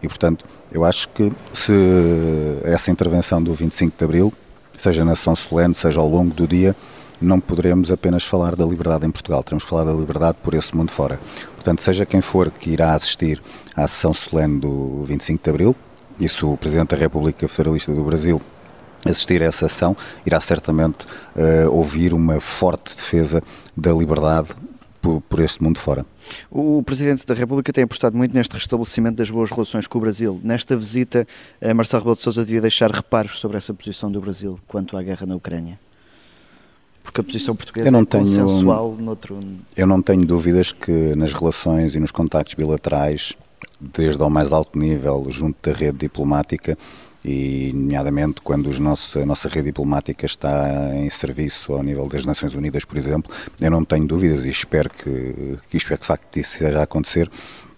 E, 0.03 0.07
portanto, 0.07 0.45
eu 0.71 0.85
acho 0.85 1.09
que 1.09 1.33
se 1.53 1.73
essa 2.63 2.91
intervenção 2.91 3.43
do 3.43 3.55
25 3.55 3.97
de 3.97 4.05
Abril, 4.05 4.33
seja 4.77 5.03
na 5.03 5.17
São 5.17 5.35
Solene, 5.35 5.75
seja 5.75 5.99
ao 5.99 6.09
longo 6.09 6.35
do 6.35 6.47
dia, 6.47 6.77
não 7.21 7.41
poderemos 7.41 7.91
apenas 7.91 8.23
falar 8.23 8.55
da 8.55 8.67
liberdade 8.67 9.07
em 9.07 9.11
Portugal, 9.11 9.43
teremos 9.43 9.65
que 9.65 9.71
falar 9.71 9.85
da 9.85 9.95
liberdade 9.95 10.37
por 10.43 10.53
esse 10.53 10.77
mundo 10.77 10.93
fora. 10.93 11.19
Portanto, 11.55 11.83
seja 11.83 12.05
quem 12.05 12.21
for 12.21 12.51
que 12.51 12.71
irá 12.71 12.93
assistir 12.93 13.43
à 13.75 13.89
sessão 13.89 14.13
solene 14.13 14.61
do 14.61 15.05
25 15.05 15.43
de 15.43 15.51
Abril, 15.51 15.77
e 16.21 16.29
se 16.29 16.45
o 16.45 16.57
Presidente 16.57 16.91
da 16.91 16.97
República 16.97 17.47
Federalista 17.49 17.93
do 17.93 18.05
Brasil 18.05 18.41
assistir 19.05 19.43
a 19.43 19.47
essa 19.47 19.67
ação, 19.67 19.97
irá 20.27 20.41
certamente 20.41 21.05
uh, 21.37 21.71
ouvir 21.71 22.13
uma 22.13 22.41
forte 22.41 22.97
defesa 22.97 23.43
da 23.77 23.93
liberdade 23.93 24.49
por, 25.01 25.21
por, 25.23 25.41
este 25.41 25.63
mundo 25.63 25.79
fora. 25.79 26.05
O 26.51 26.83
Presidente 26.83 27.25
da 27.25 27.35
República 27.35 27.73
tem 27.73 27.85
apostado 27.85 28.17
muito 28.17 28.35
neste 28.35 28.55
restabelecimento 28.55 29.17
das 29.17 29.31
boas 29.31 29.51
relações 29.51 29.87
com 29.87 29.99
o 29.99 30.01
Brasil. 30.01 30.41
Nesta 30.43 30.77
visita, 30.77 31.27
uh, 31.63 31.75
Marcelo 31.75 32.03
Rebelo 32.03 32.17
de 32.17 32.23
Sousa 32.23 32.45
devia 32.45 32.61
deixar 32.61 32.91
reparos 32.91 33.39
sobre 33.39 33.57
essa 33.57 33.73
posição 33.73 34.11
do 34.11 34.21
Brasil 34.21 34.59
quanto 34.67 34.97
à 34.97 35.03
guerra 35.03 35.27
na 35.27 35.37
Ucrânia. 35.37 35.79
Porque 37.03 37.23
a 37.23 37.25
posição 37.25 37.57
portuguesa 37.57 37.89
é 37.89 37.91
tenho, 37.91 38.07
consensual 38.07 38.95
noutro... 38.99 39.39
Eu 39.75 39.87
não 39.87 40.03
tenho 40.03 40.27
dúvidas 40.27 40.73
que 40.73 41.15
nas 41.15 41.33
relações 41.33 41.95
e 41.95 42.01
nos 42.01 42.11
contactos 42.11 42.53
bilaterais 42.53 43.35
desde 43.81 44.23
ao 44.23 44.31
mais 44.31 44.53
alto 44.53 44.79
nível 44.79 45.27
junto 45.31 45.57
da 45.71 45.77
rede 45.77 45.99
diplomática 45.99 46.77
e, 47.25 47.73
nomeadamente, 47.75 48.41
quando 48.41 48.69
os 48.69 48.79
nossos, 48.79 49.17
a 49.17 49.27
nossa 49.27 49.49
rede 49.49 49.67
diplomática 49.67 50.25
está 50.25 50.95
em 50.95 51.11
serviço 51.11 51.73
ao 51.73 51.83
nível 51.83 52.09
das 52.09 52.25
Nações 52.25 52.55
Unidas, 52.55 52.85
por 52.85 52.97
exemplo, 52.97 53.31
eu 53.61 53.71
não 53.71 53.85
tenho 53.85 54.07
dúvidas 54.07 54.45
e 54.45 54.51
espero 54.51 54.89
que, 54.89 55.59
que 55.69 55.77
espero 55.77 56.01
de 56.01 56.07
facto 56.07 56.25
que 56.31 56.41
isso 56.41 56.59
seja 56.59 56.81
a 56.81 56.85
acontecer, 56.85 57.29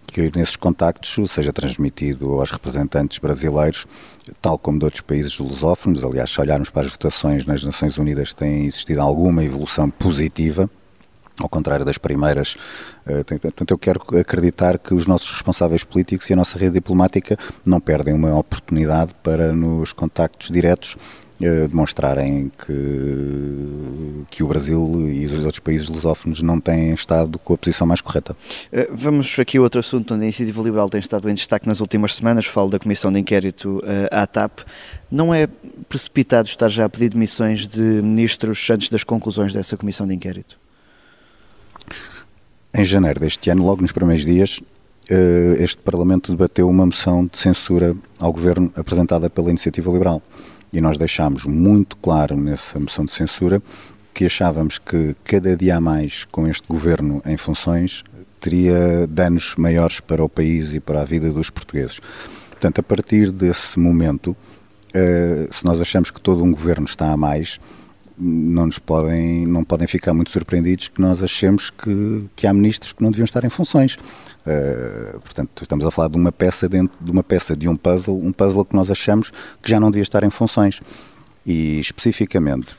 que 0.07 0.31
nesses 0.37 0.57
contactos 0.57 1.31
seja 1.31 1.53
transmitido 1.53 2.39
aos 2.39 2.51
representantes 2.51 3.19
brasileiros, 3.19 3.87
tal 4.43 4.59
como 4.59 4.79
de 4.79 4.85
outros 4.85 5.01
países 5.01 5.39
lusófonos. 5.39 6.05
Aliás, 6.05 6.31
se 6.31 6.41
olharmos 6.41 6.69
para 6.69 6.87
as 6.87 6.93
votações 6.93 7.47
nas 7.47 7.63
Nações 7.65 7.97
Unidas, 7.97 8.35
tem 8.35 8.67
existido 8.67 9.01
alguma 9.01 9.45
evolução 9.45 9.89
positiva 9.89 10.69
ao 11.43 11.49
contrário 11.49 11.85
das 11.85 11.99
primeiras. 11.99 12.57
Eh, 13.07 13.25
portanto, 13.25 13.71
eu 13.71 13.79
quero 13.79 14.01
acreditar 14.19 14.79
que 14.79 14.95
os 14.95 15.07
nossos 15.07 15.31
responsáveis 15.31 15.85
políticos 15.85 16.29
e 16.31 16.33
a 16.33 16.37
nossa 16.37 16.59
rede 16.59 16.75
diplomática 16.75 17.37
não 17.65 17.81
perdem 17.81 18.15
uma 18.15 18.37
oportunidade 18.39 19.15
para, 19.23 19.53
nos 19.53 19.93
contactos 19.93 20.51
diretos, 20.51 20.97
eh, 21.41 21.67
demonstrarem 21.69 22.53
que, 22.67 24.25
que 24.31 24.43
o 24.43 24.47
Brasil 24.47 24.79
e 25.09 25.27
os 25.27 25.45
outros 25.45 25.59
países 25.59 25.89
lusófonos 25.89 26.43
não 26.43 26.61
têm 26.61 26.93
estado 26.93 27.39
com 27.39 27.55
a 27.55 27.59
posição 27.59 27.87
mais 27.87 28.01
correta. 28.01 28.37
Eh, 28.71 28.89
vamos 28.93 29.39
aqui 29.39 29.57
a 29.57 29.63
outro 29.63 29.81
assunto 29.81 30.15
onde 30.15 30.23
a 30.23 30.27
Iniciativa 30.27 30.63
Liberal 30.63 30.91
tem 30.91 31.01
estado 31.01 31.29
em 31.31 31.35
destaque 31.35 31.67
nas 31.67 31.81
últimas 31.81 32.15
semanas, 32.17 32.47
falo 32.47 32.71
da 32.71 32.79
Comissão 32.79 33.13
de 33.13 33.19
Inquérito 33.19 33.83
à 34.11 34.27
TAP. 34.27 34.61
Não 35.11 35.35
é 35.35 35.49
precipitado 35.89 36.47
estar 36.47 36.69
já 36.69 36.85
a 36.85 36.89
pedir 36.89 37.09
demissões 37.09 37.67
de 37.67 37.81
ministros 37.81 38.69
antes 38.71 38.89
das 38.89 39.03
conclusões 39.03 39.53
dessa 39.53 39.77
Comissão 39.77 40.07
de 40.07 40.15
Inquérito? 40.15 40.59
Em 42.73 42.85
janeiro 42.85 43.19
deste 43.19 43.51
ano, 43.51 43.67
logo 43.67 43.83
nos 43.83 43.91
primeiros 43.91 44.25
dias, 44.25 44.61
eh, 45.09 45.57
este 45.59 45.79
Parlamento 45.79 46.31
debateu 46.31 46.69
uma 46.69 46.87
moção 46.87 47.27
de 47.27 47.37
censura 47.37 47.97
ao 48.21 48.33
Governo 48.33 48.73
apresentada 48.77 49.29
pela 49.29 49.51
Iniciativa 49.51 49.91
Liberal. 49.91 50.23
E 50.73 50.81
nós 50.81 50.97
deixámos 50.97 51.45
muito 51.45 51.97
claro 51.97 52.37
nessa 52.37 52.79
moção 52.79 53.05
de 53.05 53.11
censura 53.11 53.61
que 54.15 54.25
achávamos 54.25 54.79
que 54.79 55.17
cada 55.25 55.57
dia 55.57 55.79
a 55.79 55.81
mais 55.81 56.25
com 56.25 56.47
este 56.47 56.67
Governo 56.69 57.21
em 57.27 57.37
funções 57.37 58.05
teria 58.39 59.05
danos 59.09 59.57
maiores 59.59 59.99
para 59.99 60.23
o 60.23 60.29
país 60.29 60.73
e 60.73 60.79
para 60.79 61.03
a 61.03 61.05
vida 61.05 61.33
dos 61.33 61.51
portugueses. 61.51 61.99
Portanto, 62.51 62.79
a 62.79 62.83
partir 62.85 63.33
desse 63.33 63.81
momento, 63.81 64.37
eh, 64.95 65.49
se 65.51 65.65
nós 65.65 65.81
achamos 65.81 66.13
que 66.13 66.21
todo 66.21 66.45
um 66.45 66.53
Governo 66.53 66.87
está 66.87 67.11
a 67.11 67.17
mais, 67.17 67.59
não 68.21 68.67
nos 68.67 68.79
podem, 68.79 69.47
não 69.47 69.65
podem 69.65 69.89
ficar 69.89 70.13
muito 70.13 70.31
surpreendidos 70.31 70.89
que 70.89 71.01
nós 71.01 71.23
achemos 71.23 71.71
que, 71.71 72.29
que 72.37 72.47
há 72.47 72.53
ministros 72.53 72.93
que 72.93 73.03
não 73.03 73.11
deviam 73.11 73.25
estar 73.25 73.45
em 73.45 73.49
funções. 73.49 73.95
Uh, 73.95 75.19
portanto, 75.21 75.63
estamos 75.63 75.85
a 75.87 75.91
falar 75.91 76.09
de 76.09 76.17
uma 76.17 76.31
peça 76.31 76.69
dentro 76.69 76.97
de 77.01 77.11
uma 77.11 77.23
peça 77.23 77.57
de 77.57 77.67
um 77.67 77.77
puzzle, 77.77 78.17
um 78.17 78.33
puzzle 78.33 78.65
que 78.65 78.77
nós 78.77 78.91
achamos 78.91 79.33
que 79.63 79.71
já 79.71 79.81
não 79.81 79.91
devia 79.91 80.03
estar 80.03 80.23
em 80.23 80.31
funções. 80.31 80.81
E 81.47 81.81
especificamente, 81.81 82.77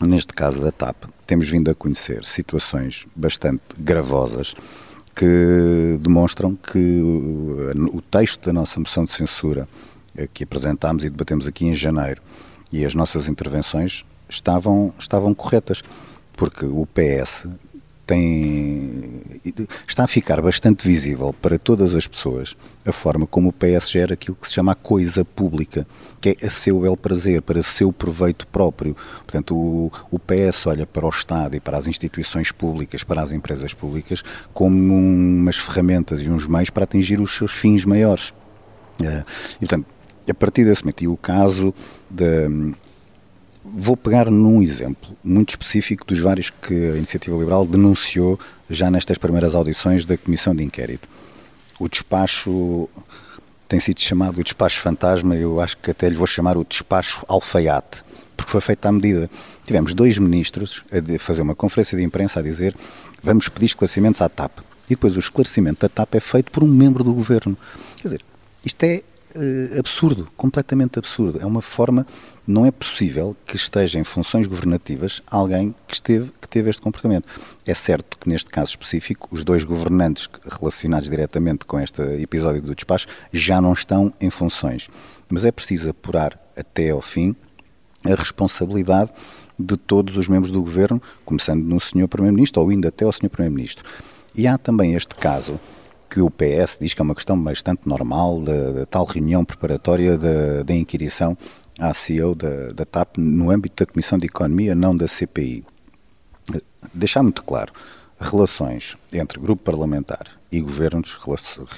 neste 0.00 0.32
caso 0.32 0.60
da 0.60 0.72
TAP, 0.72 1.04
temos 1.26 1.48
vindo 1.48 1.70
a 1.70 1.74
conhecer 1.74 2.24
situações 2.24 3.06
bastante 3.14 3.62
gravosas 3.78 4.54
que 5.14 5.98
demonstram 6.00 6.56
que 6.56 7.02
o 7.92 8.00
texto 8.00 8.46
da 8.46 8.52
nossa 8.52 8.80
moção 8.80 9.04
de 9.04 9.12
censura 9.12 9.68
eh, 10.16 10.26
que 10.32 10.44
apresentámos 10.44 11.04
e 11.04 11.10
debatemos 11.10 11.46
aqui 11.46 11.66
em 11.66 11.74
janeiro 11.74 12.22
e 12.72 12.84
as 12.84 12.94
nossas 12.94 13.28
intervenções 13.28 14.04
estavam, 14.30 14.92
estavam 14.98 15.34
corretas, 15.34 15.82
porque 16.36 16.64
o 16.64 16.86
PS 16.86 17.46
tem, 18.10 19.22
está 19.86 20.02
a 20.02 20.08
ficar 20.08 20.42
bastante 20.42 20.84
visível 20.84 21.32
para 21.32 21.56
todas 21.56 21.94
as 21.94 22.08
pessoas 22.08 22.56
a 22.84 22.90
forma 22.90 23.24
como 23.24 23.50
o 23.50 23.52
PS 23.52 23.88
gera 23.88 24.14
aquilo 24.14 24.36
que 24.36 24.48
se 24.48 24.54
chama 24.54 24.72
a 24.72 24.74
coisa 24.74 25.24
pública, 25.24 25.86
que 26.20 26.30
é 26.30 26.46
a 26.46 26.50
seu 26.50 26.80
bel 26.80 26.96
prazer, 26.96 27.40
para 27.40 27.62
seu 27.62 27.92
proveito 27.92 28.48
próprio. 28.48 28.96
Portanto, 29.18 29.54
o, 29.54 29.92
o 30.10 30.18
PS 30.18 30.66
olha 30.66 30.84
para 30.84 31.06
o 31.06 31.08
Estado 31.08 31.54
e 31.54 31.60
para 31.60 31.78
as 31.78 31.86
instituições 31.86 32.50
públicas, 32.50 33.04
para 33.04 33.22
as 33.22 33.30
empresas 33.30 33.74
públicas, 33.74 34.24
como 34.52 34.92
umas 34.92 35.56
ferramentas 35.56 36.20
e 36.20 36.28
uns 36.28 36.48
meios 36.48 36.70
para 36.70 36.82
atingir 36.82 37.20
os 37.20 37.32
seus 37.32 37.52
fins 37.52 37.84
maiores. 37.84 38.34
Eh, 39.00 39.24
e, 39.56 39.66
portanto, 39.66 39.86
a 40.28 40.34
partir 40.34 40.64
desse 40.64 40.82
momento, 40.82 41.04
e 41.04 41.06
o 41.06 41.16
caso 41.16 41.72
da 42.10 42.48
Vou 43.62 43.96
pegar 43.96 44.30
num 44.30 44.62
exemplo 44.62 45.16
muito 45.22 45.50
específico 45.50 46.04
dos 46.06 46.18
vários 46.18 46.48
que 46.48 46.74
a 46.74 46.96
Iniciativa 46.96 47.36
Liberal 47.36 47.66
denunciou 47.66 48.40
já 48.68 48.90
nestas 48.90 49.18
primeiras 49.18 49.54
audições 49.54 50.06
da 50.06 50.16
Comissão 50.16 50.54
de 50.54 50.64
Inquérito. 50.64 51.08
O 51.78 51.88
despacho 51.88 52.88
tem 53.68 53.78
sido 53.78 54.00
chamado 54.00 54.40
o 54.40 54.44
despacho 54.44 54.80
fantasma, 54.80 55.36
eu 55.36 55.60
acho 55.60 55.76
que 55.76 55.90
até 55.90 56.08
lhe 56.08 56.16
vou 56.16 56.26
chamar 56.26 56.56
o 56.56 56.64
despacho 56.64 57.24
alfaiate, 57.28 58.02
porque 58.36 58.50
foi 58.50 58.60
feito 58.60 58.86
à 58.86 58.92
medida. 58.92 59.30
Tivemos 59.66 59.92
dois 59.94 60.18
ministros 60.18 60.82
a 60.90 61.18
fazer 61.18 61.42
uma 61.42 61.54
conferência 61.54 61.96
de 61.96 62.02
imprensa 62.02 62.40
a 62.40 62.42
dizer 62.42 62.74
vamos 63.22 63.48
pedir 63.48 63.66
esclarecimentos 63.66 64.22
à 64.22 64.28
TAP. 64.28 64.58
E 64.86 64.94
depois 64.94 65.14
o 65.16 65.20
esclarecimento 65.20 65.82
da 65.82 65.88
TAP 65.88 66.14
é 66.14 66.20
feito 66.20 66.50
por 66.50 66.64
um 66.64 66.66
membro 66.66 67.04
do 67.04 67.12
governo. 67.12 67.56
Quer 67.98 68.08
dizer, 68.08 68.24
isto 68.64 68.82
é 68.82 69.02
uh, 69.34 69.78
absurdo, 69.78 70.28
completamente 70.36 70.98
absurdo. 70.98 71.40
É 71.40 71.46
uma 71.46 71.62
forma, 71.62 72.06
não 72.46 72.64
é 72.64 72.70
possível 72.70 73.36
que 73.46 73.56
esteja 73.56 73.98
em 73.98 74.04
funções 74.04 74.46
governativas 74.46 75.22
alguém 75.30 75.74
que, 75.86 75.94
esteve, 75.94 76.32
que 76.40 76.48
teve 76.48 76.70
este 76.70 76.82
comportamento. 76.82 77.26
É 77.66 77.74
certo 77.74 78.18
que 78.18 78.28
neste 78.28 78.50
caso 78.50 78.70
específico, 78.70 79.28
os 79.30 79.44
dois 79.44 79.64
governantes 79.64 80.28
relacionados 80.44 81.08
diretamente 81.08 81.64
com 81.64 81.78
este 81.78 82.02
episódio 82.22 82.62
do 82.62 82.74
despacho 82.74 83.06
já 83.32 83.60
não 83.60 83.72
estão 83.72 84.12
em 84.20 84.30
funções. 84.30 84.88
Mas 85.28 85.44
é 85.44 85.52
preciso 85.52 85.90
apurar 85.90 86.38
até 86.56 86.90
ao 86.90 87.00
fim 87.00 87.34
a 88.04 88.14
responsabilidade 88.14 89.10
de 89.58 89.76
todos 89.76 90.16
os 90.16 90.28
membros 90.28 90.50
do 90.50 90.62
governo, 90.62 91.00
começando 91.24 91.62
no 91.62 91.78
Sr. 91.78 92.08
Primeiro-Ministro 92.08 92.62
ou 92.62 92.72
indo 92.72 92.88
até 92.88 93.04
ao 93.04 93.12
Sr. 93.12 93.28
Primeiro-Ministro. 93.28 93.84
E 94.34 94.46
há 94.46 94.56
também 94.56 94.94
este 94.94 95.14
caso 95.14 95.60
que 96.10 96.20
o 96.20 96.28
PS 96.28 96.76
diz 96.80 96.92
que 96.92 97.00
é 97.00 97.04
uma 97.04 97.14
questão 97.14 97.40
bastante 97.40 97.82
normal 97.86 98.40
da, 98.40 98.84
tal 98.86 99.04
reunião 99.04 99.44
preparatória 99.44 100.18
da 100.18 100.74
inquirição 100.74 101.38
à 101.78 101.94
CEO 101.94 102.34
da, 102.34 102.72
da 102.72 102.84
TAP 102.84 103.16
no 103.16 103.50
âmbito 103.50 103.84
da 103.84 103.90
Comissão 103.90 104.18
de 104.18 104.26
Economia, 104.26 104.74
não 104.74 104.96
da 104.96 105.06
CPI. 105.06 105.64
Deixar 106.92 107.22
muito 107.22 107.44
claro, 107.44 107.72
relações 108.18 108.96
entre 109.12 109.38
grupo 109.38 109.62
parlamentar 109.62 110.26
e 110.50 110.60
governos, 110.60 111.16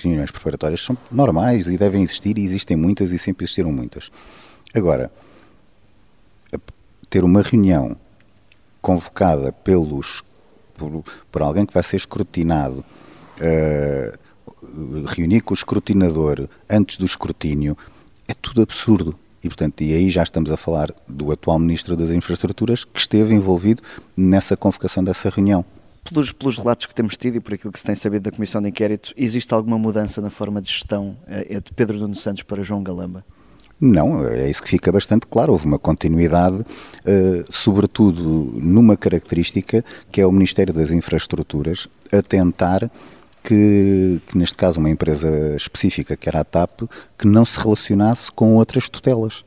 reuniões 0.03 0.31
preparatórias, 0.31 0.83
são 0.83 0.97
normais 1.11 1.67
e 1.67 1.77
devem 1.77 2.03
existir, 2.03 2.39
e 2.39 2.45
existem 2.45 2.75
muitas 2.75 3.13
e 3.13 3.19
sempre 3.19 3.45
existiram 3.45 3.71
muitas. 3.71 4.11
Agora, 4.75 5.13
ter 7.11 7.23
uma 7.23 7.43
reunião 7.43 7.95
convocada 8.81 9.53
pelos, 9.53 10.25
por, 10.75 11.05
por 11.31 11.43
alguém 11.43 11.67
que 11.67 11.75
vai 11.75 11.83
ser 11.83 11.97
escrutinado 11.97 12.83
uh, 13.37 14.22
reunir 15.07 15.41
com 15.41 15.53
o 15.53 15.57
escrutinador 15.57 16.49
antes 16.69 16.97
do 16.97 17.05
escrutínio, 17.05 17.77
é 18.29 18.35
tudo 18.35 18.63
absurdo. 18.63 19.15
E, 19.43 19.49
portanto, 19.49 19.81
e 19.83 19.93
aí 19.93 20.11
já 20.11 20.23
estamos 20.23 20.51
a 20.51 20.57
falar 20.57 20.91
do 21.09 21.33
atual 21.33 21.59
Ministro 21.59 21.97
das 21.97 22.11
Infraestruturas 22.11 22.85
que 22.85 22.99
esteve 22.99 23.35
envolvido 23.35 23.83
nessa 24.17 24.57
convocação 24.57 25.03
dessa 25.03 25.29
reunião. 25.29 25.65
Pelos, 26.05 26.33
pelos 26.33 26.59
relatos 26.59 26.87
que 26.87 26.95
temos 26.95 27.17
tido 27.17 27.37
e 27.37 27.41
por 27.41 27.55
aquilo 27.55 27.73
que 27.73 27.79
se 27.79 27.85
tem 27.85 27.95
sabido 27.95 28.23
da 28.23 28.31
Comissão 28.31 28.61
de 28.61 28.69
Inquérito, 28.69 29.13
existe 29.17 29.53
alguma 29.53 29.79
mudança 29.79 30.21
na 30.21 30.31
forma 30.31 30.61
de 30.61 30.69
gestão 30.69 31.17
é, 31.27 31.61
de 31.61 31.73
Pedro 31.75 31.99
Nuno 31.99 32.15
Santos 32.15 32.43
para 32.43 32.63
João 32.63 32.83
Galamba? 32.83 33.25
Não, 33.81 34.25
é 34.25 34.49
isso 34.49 34.63
que 34.63 34.69
fica 34.69 34.93
bastante 34.93 35.27
claro. 35.27 35.53
Houve 35.53 35.67
uma 35.67 35.79
continuidade, 35.79 36.61
uh, 36.61 36.65
sobretudo 37.53 38.53
numa 38.55 38.97
característica 38.97 39.85
que 40.11 40.21
é 40.21 40.27
o 40.27 40.31
Ministério 40.31 40.73
das 40.73 40.93
Infraestruturas 40.93 41.89
a 42.13 42.23
tentar 42.23 42.89
que, 43.43 44.21
que, 44.27 44.39
neste 44.39 44.57
caso 44.57 44.79
uma 44.79 44.91
empresa 44.91 45.57
específica, 45.57 46.17
que 46.17 46.29
era 46.29 46.41
a 46.41 46.45
TAP, 46.45 46.83
que 47.19 47.27
não 47.27 47.45
se 47.45 47.59
relacionasse 47.59 48.31
com 48.31 48.55
outras 48.55 48.89
tutelas. 48.89 49.45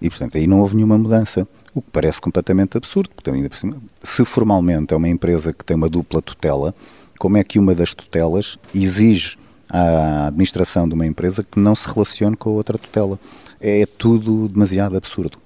E, 0.00 0.08
portanto, 0.08 0.38
aí 0.38 0.46
não 0.46 0.60
houve 0.60 0.76
nenhuma 0.76 0.98
mudança. 0.98 1.46
O 1.74 1.82
que 1.82 1.90
parece 1.90 2.20
completamente 2.20 2.76
absurdo, 2.76 3.10
porque 3.14 3.30
ainda 3.30 3.48
por 3.48 3.56
cima, 3.56 3.76
se 4.02 4.24
formalmente 4.24 4.92
é 4.92 4.96
uma 4.96 5.08
empresa 5.08 5.52
que 5.52 5.64
tem 5.64 5.76
uma 5.76 5.88
dupla 5.88 6.20
tutela, 6.22 6.74
como 7.18 7.36
é 7.36 7.44
que 7.44 7.58
uma 7.58 7.74
das 7.74 7.94
tutelas 7.94 8.58
exige 8.74 9.36
à 9.68 10.28
administração 10.28 10.88
de 10.88 10.94
uma 10.94 11.06
empresa 11.06 11.44
que 11.44 11.58
não 11.58 11.74
se 11.74 11.88
relacione 11.88 12.36
com 12.36 12.50
a 12.50 12.52
outra 12.52 12.78
tutela? 12.78 13.18
É 13.60 13.84
tudo 13.86 14.48
demasiado 14.48 14.96
absurdo. 14.96 15.38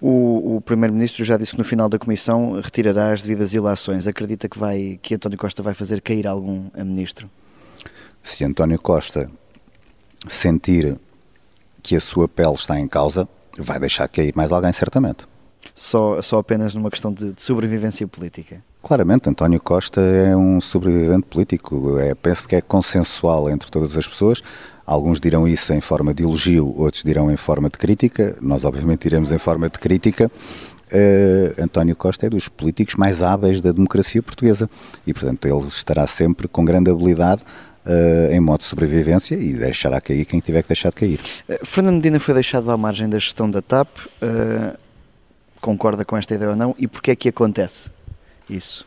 O, 0.00 0.56
o 0.56 0.60
Primeiro-Ministro 0.60 1.24
já 1.24 1.36
disse 1.36 1.52
que 1.52 1.58
no 1.58 1.64
final 1.64 1.88
da 1.88 1.98
Comissão 1.98 2.60
retirará 2.60 3.12
as 3.12 3.22
devidas 3.22 3.52
ilações. 3.52 4.06
Acredita 4.06 4.48
que, 4.48 4.58
vai, 4.58 4.98
que 5.02 5.14
António 5.14 5.38
Costa 5.38 5.62
vai 5.62 5.74
fazer 5.74 6.00
cair 6.00 6.26
algum 6.26 6.70
a 6.74 6.84
Ministro? 6.84 7.30
Se 8.22 8.44
António 8.44 8.80
Costa 8.80 9.30
sentir 10.26 10.98
que 11.82 11.96
a 11.96 12.00
sua 12.00 12.28
pele 12.28 12.54
está 12.54 12.78
em 12.78 12.88
causa, 12.88 13.28
vai 13.56 13.78
deixar 13.78 14.08
cair 14.08 14.32
mais 14.36 14.52
alguém, 14.52 14.72
certamente. 14.72 15.26
Só, 15.74 16.20
só 16.22 16.38
apenas 16.38 16.74
numa 16.74 16.90
questão 16.90 17.12
de, 17.12 17.32
de 17.32 17.42
sobrevivência 17.42 18.06
política? 18.06 18.62
Claramente, 18.88 19.28
António 19.28 19.60
Costa 19.60 20.00
é 20.00 20.34
um 20.34 20.62
sobrevivente 20.62 21.26
político. 21.26 21.98
É, 21.98 22.14
penso 22.14 22.48
que 22.48 22.56
é 22.56 22.62
consensual 22.62 23.50
entre 23.50 23.70
todas 23.70 23.94
as 23.94 24.08
pessoas. 24.08 24.42
Alguns 24.86 25.20
dirão 25.20 25.46
isso 25.46 25.74
em 25.74 25.80
forma 25.82 26.14
de 26.14 26.22
elogio, 26.22 26.74
outros 26.74 27.02
dirão 27.02 27.30
em 27.30 27.36
forma 27.36 27.68
de 27.68 27.76
crítica. 27.76 28.34
Nós, 28.40 28.64
obviamente, 28.64 29.02
diremos 29.02 29.30
em 29.30 29.36
forma 29.36 29.68
de 29.68 29.78
crítica. 29.78 30.30
Uh, 30.90 31.62
António 31.62 31.94
Costa 31.94 32.28
é 32.28 32.30
dos 32.30 32.48
políticos 32.48 32.94
mais 32.94 33.22
hábeis 33.22 33.60
da 33.60 33.72
democracia 33.72 34.22
portuguesa 34.22 34.70
e, 35.06 35.12
portanto, 35.12 35.46
ele 35.46 35.68
estará 35.68 36.06
sempre 36.06 36.48
com 36.48 36.64
grande 36.64 36.90
habilidade 36.90 37.42
uh, 37.84 38.32
em 38.32 38.40
modo 38.40 38.60
de 38.60 38.64
sobrevivência 38.64 39.34
e 39.34 39.52
deixará 39.52 40.00
cair 40.00 40.24
quem 40.24 40.40
tiver 40.40 40.62
que 40.62 40.68
deixar 40.68 40.88
de 40.88 40.96
cair. 40.96 41.20
Uh, 41.46 41.58
Fernando 41.62 41.96
Medina 41.96 42.18
foi 42.18 42.32
deixado 42.32 42.70
à 42.70 42.76
margem 42.78 43.06
da 43.06 43.18
gestão 43.18 43.50
da 43.50 43.60
TAP. 43.60 43.90
concorda 45.60 46.06
com 46.06 46.16
esta 46.16 46.34
ideia 46.34 46.52
ou 46.52 46.56
não? 46.56 46.74
E 46.78 46.88
porquê 46.88 47.10
é 47.10 47.16
que 47.16 47.28
acontece 47.28 47.97
isso? 48.48 48.86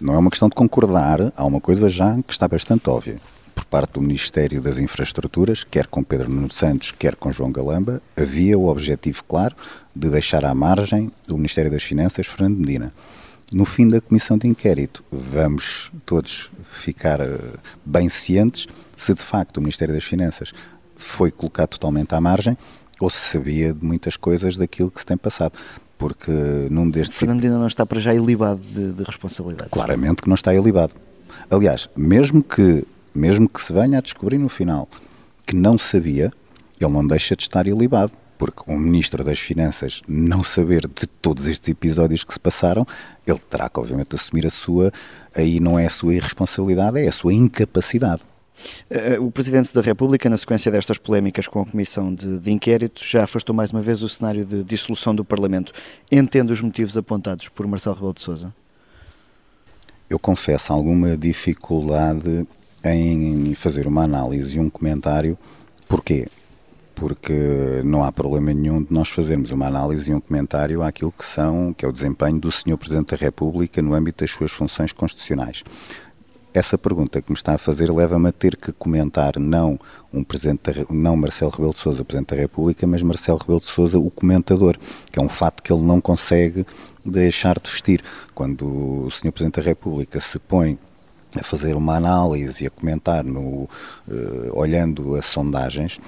Não 0.00 0.14
é 0.14 0.18
uma 0.18 0.30
questão 0.30 0.48
de 0.48 0.54
concordar, 0.54 1.32
há 1.36 1.44
uma 1.44 1.60
coisa 1.60 1.88
já 1.88 2.14
que 2.22 2.32
está 2.32 2.46
bastante 2.48 2.88
óbvia 2.90 3.16
por 3.54 3.64
parte 3.64 3.92
do 3.92 4.00
Ministério 4.00 4.60
das 4.60 4.78
Infraestruturas, 4.78 5.62
quer 5.62 5.86
com 5.86 6.02
Pedro 6.02 6.30
Nuno 6.30 6.50
Santos, 6.50 6.90
quer 6.90 7.14
com 7.14 7.32
João 7.32 7.52
Galamba, 7.52 8.02
havia 8.16 8.58
o 8.58 8.66
objetivo 8.66 9.22
claro 9.24 9.54
de 9.94 10.10
deixar 10.10 10.44
à 10.44 10.54
margem 10.54 11.10
do 11.26 11.36
Ministério 11.36 11.70
das 11.70 11.82
Finanças 11.82 12.26
Fernando 12.26 12.58
Medina. 12.58 12.92
No 13.52 13.64
fim 13.64 13.88
da 13.88 14.00
comissão 14.00 14.36
de 14.36 14.48
inquérito, 14.48 15.04
vamos 15.12 15.92
todos 16.04 16.50
ficar 16.72 17.20
eh, 17.20 17.38
bem 17.84 18.08
cientes 18.08 18.66
se 18.96 19.14
de 19.14 19.22
facto 19.22 19.58
o 19.58 19.60
Ministério 19.60 19.94
das 19.94 20.04
Finanças 20.04 20.52
foi 20.96 21.30
colocado 21.30 21.70
totalmente 21.70 22.14
à 22.14 22.20
margem 22.20 22.56
ou 23.00 23.10
se 23.10 23.32
sabia 23.32 23.72
de 23.72 23.84
muitas 23.84 24.16
coisas 24.16 24.56
daquilo 24.56 24.90
que 24.90 25.00
se 25.00 25.06
tem 25.06 25.16
passado 25.16 25.58
porque 26.04 26.30
num 26.70 26.90
destes... 26.90 27.18
Fernando 27.18 27.36
Medina 27.36 27.58
não 27.58 27.66
está 27.66 27.86
para 27.86 27.98
já 27.98 28.14
ilibado 28.14 28.60
de, 28.60 28.92
de 28.92 29.02
responsabilidades. 29.04 29.70
Claramente 29.70 30.20
que 30.20 30.28
não 30.28 30.34
está 30.34 30.54
ilibado. 30.54 30.92
Aliás, 31.50 31.88
mesmo 31.96 32.42
que 32.42 32.86
mesmo 33.14 33.48
que 33.48 33.58
se 33.58 33.72
venha 33.72 33.96
a 33.96 34.00
descobrir 34.02 34.36
no 34.36 34.50
final 34.50 34.86
que 35.46 35.56
não 35.56 35.78
sabia, 35.78 36.30
ele 36.78 36.92
não 36.92 37.06
deixa 37.06 37.34
de 37.34 37.44
estar 37.44 37.66
ilibado. 37.66 38.12
Porque 38.36 38.70
um 38.70 38.76
Ministro 38.76 39.24
das 39.24 39.38
Finanças 39.38 40.02
não 40.06 40.42
saber 40.42 40.82
de 40.82 41.06
todos 41.06 41.46
estes 41.46 41.70
episódios 41.70 42.22
que 42.22 42.34
se 42.34 42.40
passaram, 42.40 42.84
ele 43.26 43.38
terá 43.38 43.70
que, 43.70 43.80
obviamente, 43.80 44.14
assumir 44.14 44.44
a 44.44 44.50
sua. 44.50 44.92
Aí 45.34 45.58
não 45.58 45.78
é 45.78 45.86
a 45.86 45.90
sua 45.90 46.14
irresponsabilidade, 46.14 46.98
é 46.98 47.08
a 47.08 47.12
sua 47.12 47.32
incapacidade. 47.32 48.20
Eh, 48.88 49.18
o 49.18 49.30
Presidente 49.30 49.74
da 49.74 49.80
República, 49.80 50.28
na 50.28 50.36
sequência 50.36 50.70
destas 50.70 50.98
polémicas 50.98 51.46
com 51.46 51.60
a 51.60 51.66
Comissão 51.66 52.14
de, 52.14 52.38
de 52.38 52.52
Inquérito, 52.52 53.02
já 53.04 53.24
afastou 53.24 53.54
mais 53.54 53.70
uma 53.70 53.82
vez 53.82 54.02
o 54.02 54.08
cenário 54.08 54.44
de 54.44 54.62
dissolução 54.62 55.14
do 55.14 55.24
Parlamento. 55.24 55.72
Entende 56.10 56.52
os 56.52 56.60
motivos 56.60 56.96
apontados 56.96 57.48
por 57.48 57.66
Marcelo 57.66 57.96
Rebelo 57.96 58.14
de 58.14 58.20
Sousa? 58.20 58.54
Eu 60.08 60.18
confesso 60.18 60.72
alguma 60.72 61.16
dificuldade 61.16 62.46
em 62.84 63.54
fazer 63.54 63.86
uma 63.86 64.02
análise 64.02 64.56
e 64.56 64.60
um 64.60 64.68
comentário. 64.68 65.38
Porquê? 65.88 66.28
Porque 66.94 67.82
não 67.84 68.04
há 68.04 68.12
problema 68.12 68.52
nenhum 68.52 68.82
de 68.82 68.92
nós 68.92 69.08
fazermos 69.08 69.50
uma 69.50 69.66
análise 69.66 70.10
e 70.10 70.14
um 70.14 70.20
comentário 70.20 70.82
àquilo 70.82 71.10
que 71.10 71.24
são, 71.24 71.72
que 71.72 71.84
é 71.84 71.88
o 71.88 71.92
desempenho 71.92 72.38
do 72.38 72.52
Sr. 72.52 72.76
Presidente 72.76 73.10
da 73.10 73.16
República 73.16 73.82
no 73.82 73.94
âmbito 73.94 74.22
das 74.22 74.30
suas 74.30 74.52
funções 74.52 74.92
constitucionais. 74.92 75.64
Essa 76.54 76.78
pergunta 76.78 77.20
que 77.20 77.32
me 77.32 77.36
está 77.36 77.54
a 77.54 77.58
fazer 77.58 77.90
leva-me 77.90 78.28
a 78.28 78.32
ter 78.32 78.56
que 78.56 78.70
comentar 78.70 79.40
não 79.40 79.78
um 80.12 80.22
presidente 80.22 80.86
não 80.88 81.16
Marcelo 81.16 81.50
Rebelo 81.50 81.72
de 81.72 81.80
Sousa, 81.80 82.04
presidente 82.04 82.32
da 82.32 82.40
República, 82.40 82.86
mas 82.86 83.02
Marcelo 83.02 83.38
Rebelo 83.38 83.58
de 83.58 83.66
Sousa, 83.66 83.98
o 83.98 84.08
comentador, 84.08 84.78
que 85.10 85.18
é 85.18 85.22
um 85.22 85.28
fato 85.28 85.64
que 85.64 85.72
ele 85.72 85.82
não 85.82 86.00
consegue 86.00 86.64
deixar 87.04 87.58
de 87.58 87.68
vestir. 87.68 88.00
Quando 88.32 89.06
o 89.06 89.10
Sr. 89.10 89.32
Presidente 89.32 89.56
da 89.56 89.62
República 89.62 90.20
se 90.20 90.38
põe 90.38 90.78
a 91.36 91.42
fazer 91.42 91.74
uma 91.74 91.96
análise 91.96 92.62
e 92.62 92.66
a 92.68 92.70
comentar 92.70 93.24
no 93.24 93.42
uh, 93.42 93.68
olhando 94.52 95.16
as 95.16 95.26
sondagens, 95.26 95.98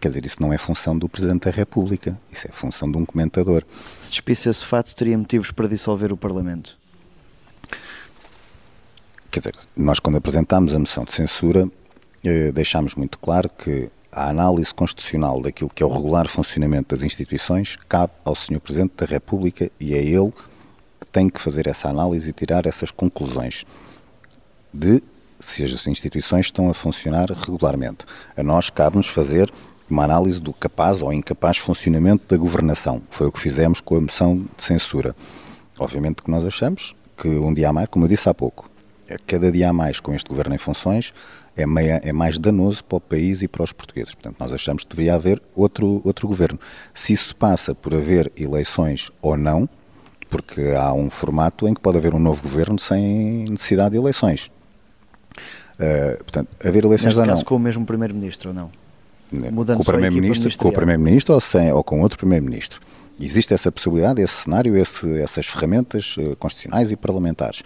quer 0.00 0.08
dizer, 0.08 0.26
isso 0.26 0.42
não 0.42 0.52
é 0.52 0.58
função 0.58 0.98
do 0.98 1.08
Presidente 1.08 1.44
da 1.44 1.52
República, 1.52 2.18
isso 2.32 2.48
é 2.48 2.50
função 2.50 2.90
de 2.90 2.98
um 2.98 3.06
comentador. 3.06 3.62
Se 4.00 4.10
despisse 4.10 4.48
esse 4.48 4.64
fato, 4.64 4.92
teria 4.92 5.16
motivos 5.16 5.52
para 5.52 5.68
dissolver 5.68 6.12
o 6.12 6.16
Parlamento? 6.16 6.76
Quer 9.34 9.40
dizer, 9.40 9.54
nós 9.76 9.98
quando 9.98 10.16
apresentámos 10.16 10.72
a 10.76 10.78
moção 10.78 11.04
de 11.04 11.12
censura, 11.12 11.68
eh, 12.24 12.52
deixámos 12.52 12.94
muito 12.94 13.18
claro 13.18 13.50
que 13.50 13.90
a 14.12 14.28
análise 14.28 14.72
constitucional 14.72 15.42
daquilo 15.42 15.68
que 15.68 15.82
é 15.82 15.86
o 15.86 15.92
regular 15.92 16.28
funcionamento 16.28 16.94
das 16.94 17.02
instituições 17.02 17.74
cabe 17.88 18.12
ao 18.24 18.36
Sr. 18.36 18.60
Presidente 18.60 18.92
da 18.96 19.04
República 19.04 19.68
e 19.80 19.92
é 19.92 19.98
ele 20.00 20.32
que 21.00 21.06
tem 21.10 21.28
que 21.28 21.40
fazer 21.40 21.66
essa 21.66 21.88
análise 21.88 22.30
e 22.30 22.32
tirar 22.32 22.64
essas 22.64 22.92
conclusões 22.92 23.64
de 24.72 25.02
se 25.40 25.64
as 25.64 25.84
instituições 25.88 26.46
estão 26.46 26.70
a 26.70 26.72
funcionar 26.72 27.28
regularmente. 27.32 28.06
A 28.36 28.42
nós 28.44 28.70
cabe-nos 28.70 29.08
fazer 29.08 29.52
uma 29.90 30.04
análise 30.04 30.40
do 30.40 30.52
capaz 30.52 31.02
ou 31.02 31.12
incapaz 31.12 31.58
funcionamento 31.58 32.24
da 32.28 32.36
governação. 32.36 33.02
Foi 33.10 33.26
o 33.26 33.32
que 33.32 33.40
fizemos 33.40 33.80
com 33.80 33.96
a 33.96 34.00
moção 34.00 34.46
de 34.56 34.62
censura. 34.62 35.12
Obviamente 35.76 36.22
que 36.22 36.30
nós 36.30 36.46
achamos 36.46 36.94
que 37.16 37.26
um 37.26 37.52
dia 37.52 37.70
a 37.70 37.72
mais, 37.72 37.88
como 37.88 38.04
eu 38.04 38.08
disse 38.08 38.28
há 38.28 38.32
pouco, 38.32 38.72
cada 39.26 39.50
dia 39.50 39.70
a 39.70 39.72
mais 39.72 40.00
com 40.00 40.14
este 40.14 40.28
governo 40.28 40.54
em 40.54 40.58
funções 40.58 41.12
é, 41.56 41.66
meia, 41.66 42.00
é 42.04 42.12
mais 42.12 42.38
danoso 42.38 42.84
para 42.84 42.96
o 42.96 43.00
país 43.00 43.42
e 43.42 43.48
para 43.48 43.62
os 43.62 43.72
portugueses. 43.72 44.14
Portanto, 44.14 44.36
nós 44.38 44.52
achamos 44.52 44.82
que 44.82 44.90
deveria 44.90 45.14
haver 45.14 45.40
outro, 45.54 46.00
outro 46.04 46.26
governo. 46.26 46.58
Se 46.92 47.12
isso 47.12 47.34
passa 47.36 47.74
por 47.74 47.94
haver 47.94 48.32
eleições 48.36 49.10
ou 49.22 49.36
não, 49.36 49.68
porque 50.28 50.74
há 50.76 50.92
um 50.92 51.08
formato 51.08 51.68
em 51.68 51.74
que 51.74 51.80
pode 51.80 51.96
haver 51.96 52.14
um 52.14 52.18
novo 52.18 52.42
governo 52.42 52.78
sem 52.78 53.44
necessidade 53.48 53.92
de 53.92 53.98
eleições. 53.98 54.50
Uh, 55.74 56.16
portanto, 56.18 56.48
haver 56.64 56.84
eleições 56.84 57.06
Neste 57.06 57.20
ou 57.20 57.26
caso, 57.26 57.38
não. 57.38 57.44
com 57.44 57.56
o 57.56 57.58
mesmo 57.58 57.86
primeiro-ministro 57.86 58.50
ou 58.50 58.54
não? 58.54 58.70
Mudando 59.32 59.78
com 59.78 59.82
o 59.82 59.86
primeiro-ministro, 59.86 60.56
com 60.56 60.68
o 60.68 60.72
primeiro-ministro 60.72 61.34
ou, 61.34 61.40
sem, 61.40 61.72
ou 61.72 61.82
com 61.82 62.00
outro 62.00 62.18
primeiro-ministro. 62.18 62.80
Existe 63.20 63.54
essa 63.54 63.70
possibilidade, 63.70 64.20
esse 64.20 64.34
cenário, 64.34 64.76
esse, 64.76 65.20
essas 65.20 65.46
ferramentas 65.46 66.16
uh, 66.16 66.36
constitucionais 66.36 66.90
e 66.90 66.96
parlamentares 66.96 67.62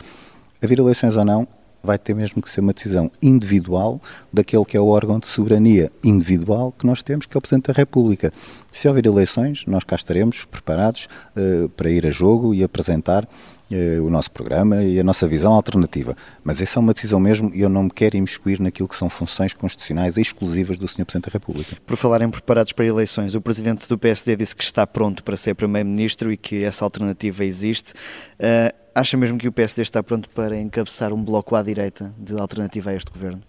haver 0.62 0.78
eleições 0.78 1.16
ou 1.16 1.24
não, 1.24 1.46
vai 1.82 1.98
ter 1.98 2.14
mesmo 2.14 2.42
que 2.42 2.50
ser 2.50 2.60
uma 2.60 2.72
decisão 2.72 3.10
individual 3.22 4.00
daquele 4.32 4.64
que 4.64 4.76
é 4.76 4.80
o 4.80 4.88
órgão 4.88 5.18
de 5.18 5.26
soberania 5.26 5.90
individual 6.02 6.72
que 6.72 6.86
nós 6.86 7.02
temos, 7.02 7.26
que 7.26 7.36
é 7.36 7.38
o 7.38 7.40
Presidente 7.40 7.68
da 7.68 7.72
República. 7.72 8.32
Se 8.70 8.88
houver 8.88 9.06
eleições, 9.06 9.64
nós 9.66 9.84
cá 9.84 9.96
estaremos 9.96 10.44
preparados 10.44 11.08
uh, 11.36 11.68
para 11.70 11.90
ir 11.90 12.06
a 12.06 12.10
jogo 12.10 12.52
e 12.52 12.62
apresentar 12.64 13.24
uh, 13.24 14.04
o 14.04 14.10
nosso 14.10 14.30
programa 14.30 14.82
e 14.82 14.98
a 14.98 15.04
nossa 15.04 15.26
visão 15.26 15.52
alternativa. 15.52 16.16
Mas 16.42 16.60
essa 16.60 16.78
é 16.78 16.80
uma 16.80 16.92
decisão 16.92 17.20
mesmo 17.20 17.50
e 17.54 17.60
eu 17.60 17.68
não 17.68 17.84
me 17.84 17.90
quero 17.90 18.16
imiscuir 18.16 18.60
naquilo 18.60 18.88
que 18.88 18.96
são 18.96 19.08
funções 19.08 19.54
constitucionais 19.54 20.16
exclusivas 20.16 20.76
do 20.76 20.88
Sr. 20.88 21.04
Presidente 21.04 21.30
da 21.30 21.32
República. 21.32 21.76
Por 21.86 21.96
falarem 21.96 22.28
preparados 22.28 22.72
para 22.72 22.84
eleições, 22.84 23.34
o 23.34 23.40
Presidente 23.40 23.88
do 23.88 23.96
PSD 23.96 24.36
disse 24.36 24.54
que 24.54 24.64
está 24.64 24.86
pronto 24.86 25.22
para 25.22 25.36
ser 25.36 25.54
Primeiro-Ministro 25.54 26.32
e 26.32 26.36
que 26.36 26.64
essa 26.64 26.84
alternativa 26.84 27.44
existe. 27.44 27.92
Uh, 27.92 28.87
Acha 28.98 29.16
mesmo 29.16 29.38
que 29.38 29.46
o 29.46 29.52
PSD 29.52 29.82
está 29.82 30.02
pronto 30.02 30.28
para 30.30 30.58
encabeçar 30.58 31.12
um 31.12 31.22
bloco 31.22 31.54
à 31.54 31.62
direita 31.62 32.12
de 32.18 32.36
alternativa 32.36 32.90
a 32.90 32.96
este 32.96 33.12
governo? 33.12 33.40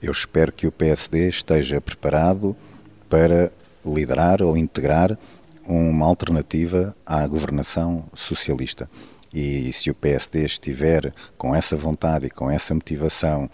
Eu 0.00 0.12
espero 0.12 0.52
que 0.52 0.68
o 0.68 0.70
PSD 0.70 1.28
esteja 1.28 1.80
preparado 1.80 2.54
para 3.08 3.50
liderar 3.84 4.40
ou 4.40 4.56
integrar 4.56 5.18
uma 5.66 6.06
alternativa 6.06 6.94
à 7.04 7.26
governação 7.26 8.04
socialista. 8.14 8.88
E 9.34 9.72
se 9.72 9.90
o 9.90 9.94
PSD 9.96 10.44
estiver 10.44 11.12
com 11.36 11.52
essa 11.56 11.76
vontade 11.76 12.26
e 12.26 12.30
com 12.30 12.48
essa 12.48 12.72
motivação 12.72 13.50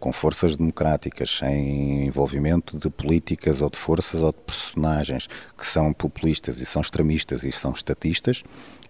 com 0.00 0.12
forças 0.12 0.56
democráticas, 0.56 1.30
sem 1.38 2.06
envolvimento 2.06 2.78
de 2.78 2.90
políticas 2.90 3.60
ou 3.60 3.70
de 3.70 3.78
forças 3.78 4.20
ou 4.20 4.32
de 4.32 4.38
personagens 4.38 5.28
que 5.56 5.66
são 5.66 5.92
populistas 5.92 6.60
e 6.60 6.66
são 6.66 6.82
extremistas 6.82 7.44
e 7.44 7.52
são 7.52 7.72
estatistas, 7.72 8.42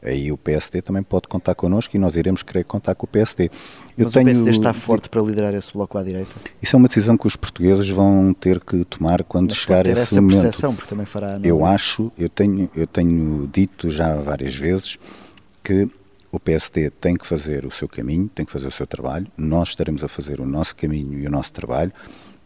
aí 0.03 0.33
o 0.33 0.39
PSD 0.39 0.81
também 0.83 1.03
pode 1.03 1.29
contar 1.29 1.55
connosco 1.55 1.95
e 1.97 1.99
nós 1.99 2.17
iremos 2.17 2.43
querer 2.43 2.65
contar 2.65 2.95
com 2.95 3.05
o 3.05 3.09
PSD. 3.09 3.51
Eu 3.97 4.05
Mas 4.05 4.13
tenho... 4.13 4.27
o 4.27 4.31
PSD 4.31 4.51
está 4.51 4.73
forte 4.73 5.09
para 5.09 5.23
liderar 5.23 5.55
esse 5.55 5.73
bloco 5.73 5.99
à 5.99 6.03
direita? 6.03 6.35
Isso 6.63 6.75
é 6.75 6.79
uma 6.79 6.89
decisão 6.89 7.17
que 7.17 7.27
os 7.27 7.37
portugueses 7.37 7.89
vão 7.89 8.33
ter 8.33 8.61
que 8.61 8.85
tomar 8.85 9.23
quando 9.25 9.51
Mas 9.51 9.59
chegar 9.59 9.87
esse 9.87 10.01
essa 10.01 10.21
momento. 10.21 10.43
Percepção, 10.43 10.75
porque 10.75 10.89
também 10.89 11.07
fará 11.07 11.39
eu 11.43 11.65
acho, 11.65 12.11
eu 12.19 12.29
tenho, 12.29 12.71
eu 12.75 12.87
tenho 12.87 13.49
dito 13.53 13.91
já 13.91 14.17
várias 14.17 14.55
vezes 14.55 14.99
que 15.63 15.89
o 16.35 16.41
PSD 16.41 16.91
tem 16.91 17.15
que 17.15 17.25
fazer 17.25 17.65
o 17.65 17.71
seu 17.71 17.89
caminho, 17.89 18.29
tem 18.29 18.45
que 18.45 18.51
fazer 18.51 18.67
o 18.67 18.73
seu 18.73 18.89
trabalho, 18.89 19.29
nós 19.37 19.69
estaremos 19.69 20.03
a 20.03 20.09
fazer 20.09 20.41
o 20.41 20.47
nosso 20.47 20.75
caminho 20.75 21.21
e 21.21 21.27
o 21.29 21.31
nosso 21.31 21.53
trabalho 21.53 21.93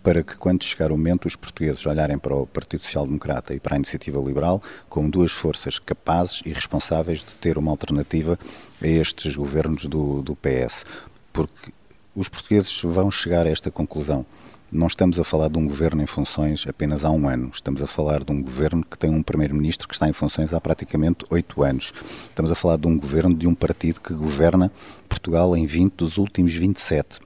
para 0.03 0.22
que, 0.22 0.37
quando 0.37 0.62
chegar 0.62 0.92
o 0.92 0.96
momento, 0.96 1.27
os 1.27 1.35
portugueses 1.35 1.85
olharem 1.87 2.18
para 2.18 2.35
o 2.35 2.46
Partido 2.46 2.83
Social 2.83 3.07
Democrata 3.07 3.55
e 3.55 3.61
para 3.61 3.74
a 3.74 3.79
Iniciativa 3.79 4.20
Liberal 4.20 4.62
como 4.90 5.11
duas 5.11 5.33
forças 5.33 5.79
capazes 5.79 6.42
e 6.44 6.53
responsáveis 6.53 7.24
de 7.24 7.37
ter 7.38 7.57
uma 7.57 7.70
alternativa 7.70 8.38
a 8.81 8.87
estes 8.87 9.35
governos 9.35 9.87
do, 9.87 10.22
do 10.22 10.37
PS. 10.37 10.85
Porque 11.33 11.72
os 12.14 12.29
portugueses 12.29 12.81
vão 12.83 13.11
chegar 13.11 13.46
a 13.46 13.51
esta 13.51 13.70
conclusão 13.70 14.27
não 14.71 14.87
estamos 14.87 15.19
a 15.19 15.25
falar 15.25 15.49
de 15.49 15.59
um 15.59 15.67
governo 15.67 16.03
em 16.03 16.07
funções 16.07 16.67
apenas 16.69 17.05
há 17.05 17.11
um 17.11 17.27
ano. 17.27 17.51
Estamos 17.53 17.83
a 17.83 17.87
falar 17.87 18.23
de 18.23 18.31
um 18.31 18.43
governo 18.43 18.85
que 18.85 18.99
tem 18.99 19.11
um 19.11 19.23
primeiro-ministro 19.23 19.89
que 19.89 19.95
está 19.95 20.09
em 20.09 20.13
funções 20.13 20.53
há 20.53 20.61
praticamente 20.61 21.25
oito 21.31 21.63
anos. 21.63 21.93
Estamos 22.29 22.53
a 22.53 22.55
falar 22.55 22.77
de 22.77 22.87
um 22.87 22.99
governo 22.99 23.35
de 23.35 23.47
um 23.47 23.55
partido 23.55 24.01
que 24.01 24.13
governa 24.13 24.71
Portugal 25.09 25.57
em 25.57 25.65
20 25.65 25.95
dos 25.95 26.19
últimos 26.19 26.55
27. 26.55 27.19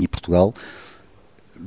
E 0.00 0.08
Portugal, 0.08 0.52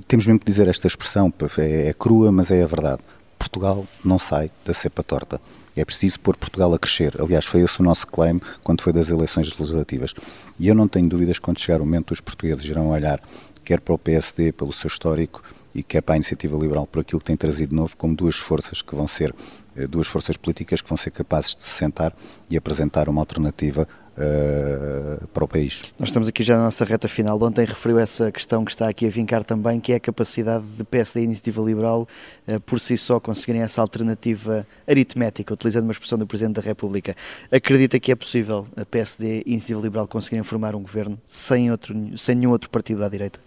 temos 0.08 0.26
mesmo 0.26 0.40
que 0.40 0.46
dizer 0.46 0.68
esta 0.68 0.88
expressão, 0.88 1.32
é, 1.60 1.90
é 1.90 1.94
crua, 1.94 2.32
mas 2.32 2.52
é 2.52 2.62
a 2.62 2.68
verdade. 2.68 3.02
Portugal 3.40 3.88
não 4.04 4.20
sai 4.20 4.52
da 4.66 4.74
cepa 4.74 5.04
torta. 5.04 5.40
É 5.78 5.86
preciso 5.86 6.20
pôr 6.20 6.36
Portugal 6.36 6.74
a 6.74 6.80
crescer. 6.80 7.16
Aliás, 7.22 7.46
foi 7.46 7.62
esse 7.62 7.80
o 7.80 7.84
nosso 7.84 8.08
claim 8.08 8.42
quando 8.64 8.82
foi 8.82 8.92
das 8.92 9.10
eleições 9.10 9.56
legislativas. 9.58 10.14
E 10.60 10.68
eu 10.68 10.76
não 10.76 10.88
tenho 10.88 11.08
dúvidas 11.08 11.38
quando 11.38 11.60
chegar 11.60 11.82
o 11.82 11.86
momento 11.86 12.12
os 12.12 12.22
portugueses 12.22 12.66
irão 12.66 12.90
olhar 12.90 13.22
quer 13.66 13.82
para 13.82 13.96
o 13.96 13.98
PSD 13.98 14.52
pelo 14.52 14.72
seu 14.72 14.88
histórico 14.88 15.42
e 15.74 15.84
quer 15.84 16.02
para 16.02 16.16
a 16.16 16.18
Iniciativa 16.18 16.56
Liberal 16.56 16.88
por 16.88 17.02
aquilo 17.02 17.20
que 17.20 17.26
tem 17.26 17.36
trazido 17.36 17.76
novo, 17.76 17.98
como 17.98 18.16
duas 18.16 18.36
forças 18.36 18.82
que 18.82 18.96
vão 18.96 19.08
ser, 19.08 19.36
eh, 19.76 19.88
duas 19.88 20.08
forças 20.08 20.38
políticas 20.38 20.82
que 20.82 20.88
vão 20.88 20.98
ser 20.98 21.12
capazes 21.12 21.56
de 21.56 21.64
se 21.64 21.72
sentar 21.72 22.16
e 22.50 22.56
apresentar 22.56 23.10
uma 23.10 23.22
alternativa 23.22 23.86
uh, 24.16 25.28
para 25.28 25.44
o 25.44 25.48
país. 25.48 25.82
Nós 26.00 26.10
estamos 26.10 26.28
aqui 26.28 26.44
já 26.44 26.58
na 26.58 26.64
nossa 26.64 26.86
reta 26.86 27.08
final. 27.08 27.42
Ontem 27.42 27.66
referiu 27.66 28.00
essa 28.00 28.32
questão 28.32 28.64
que 28.64 28.72
está 28.72 28.88
aqui 28.88 29.06
a 29.06 29.10
vincar 29.10 29.44
também, 29.44 29.80
que 29.80 29.92
é 29.92 29.96
a 29.96 30.00
capacidade 30.00 30.66
de 30.66 30.84
PSD 30.84 31.22
e 31.22 31.24
Iniciativa 31.26 31.62
Liberal 31.62 32.08
uh, 32.48 32.60
por 32.62 32.80
si 32.80 32.98
só 32.98 33.20
conseguirem 33.20 33.62
essa 33.62 33.82
alternativa 33.82 34.66
aritmética, 34.88 35.54
utilizando 35.54 35.84
uma 35.84 35.92
expressão 35.92 36.18
do 36.18 36.26
Presidente 36.26 36.56
da 36.56 36.62
República. 36.62 37.16
Acredita 37.52 38.00
que 38.00 38.12
é 38.12 38.16
possível 38.16 38.68
a 38.76 38.86
PSD 38.86 39.44
e 39.46 39.52
Iniciativa 39.52 39.82
Liberal 39.82 40.08
conseguirem 40.08 40.44
formar 40.44 40.76
um 40.76 40.82
governo 40.82 41.20
sem, 41.28 41.72
outro, 41.72 41.96
sem 42.18 42.36
nenhum 42.36 42.52
outro 42.52 42.70
partido 42.70 43.04
à 43.04 43.10
direita? 43.10 43.45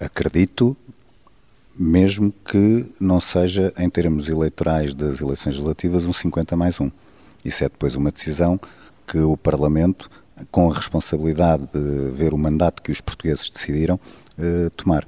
Acredito, 0.00 0.76
mesmo 1.76 2.32
que 2.44 2.86
não 3.00 3.20
seja 3.20 3.72
em 3.78 3.88
termos 3.88 4.28
eleitorais 4.28 4.94
das 4.94 5.20
eleições 5.20 5.54
legislativas 5.56 6.04
um 6.04 6.12
50 6.12 6.56
mais 6.56 6.80
1. 6.80 6.90
Isso 7.44 7.64
é 7.64 7.68
depois 7.68 7.94
uma 7.94 8.10
decisão 8.10 8.58
que 9.06 9.18
o 9.18 9.36
Parlamento, 9.36 10.10
com 10.50 10.70
a 10.70 10.74
responsabilidade 10.74 11.68
de 11.72 12.10
ver 12.12 12.32
o 12.32 12.38
mandato 12.38 12.82
que 12.82 12.90
os 12.90 13.00
portugueses 13.00 13.50
decidiram, 13.50 13.98
eh, 14.38 14.70
tomar. 14.76 15.06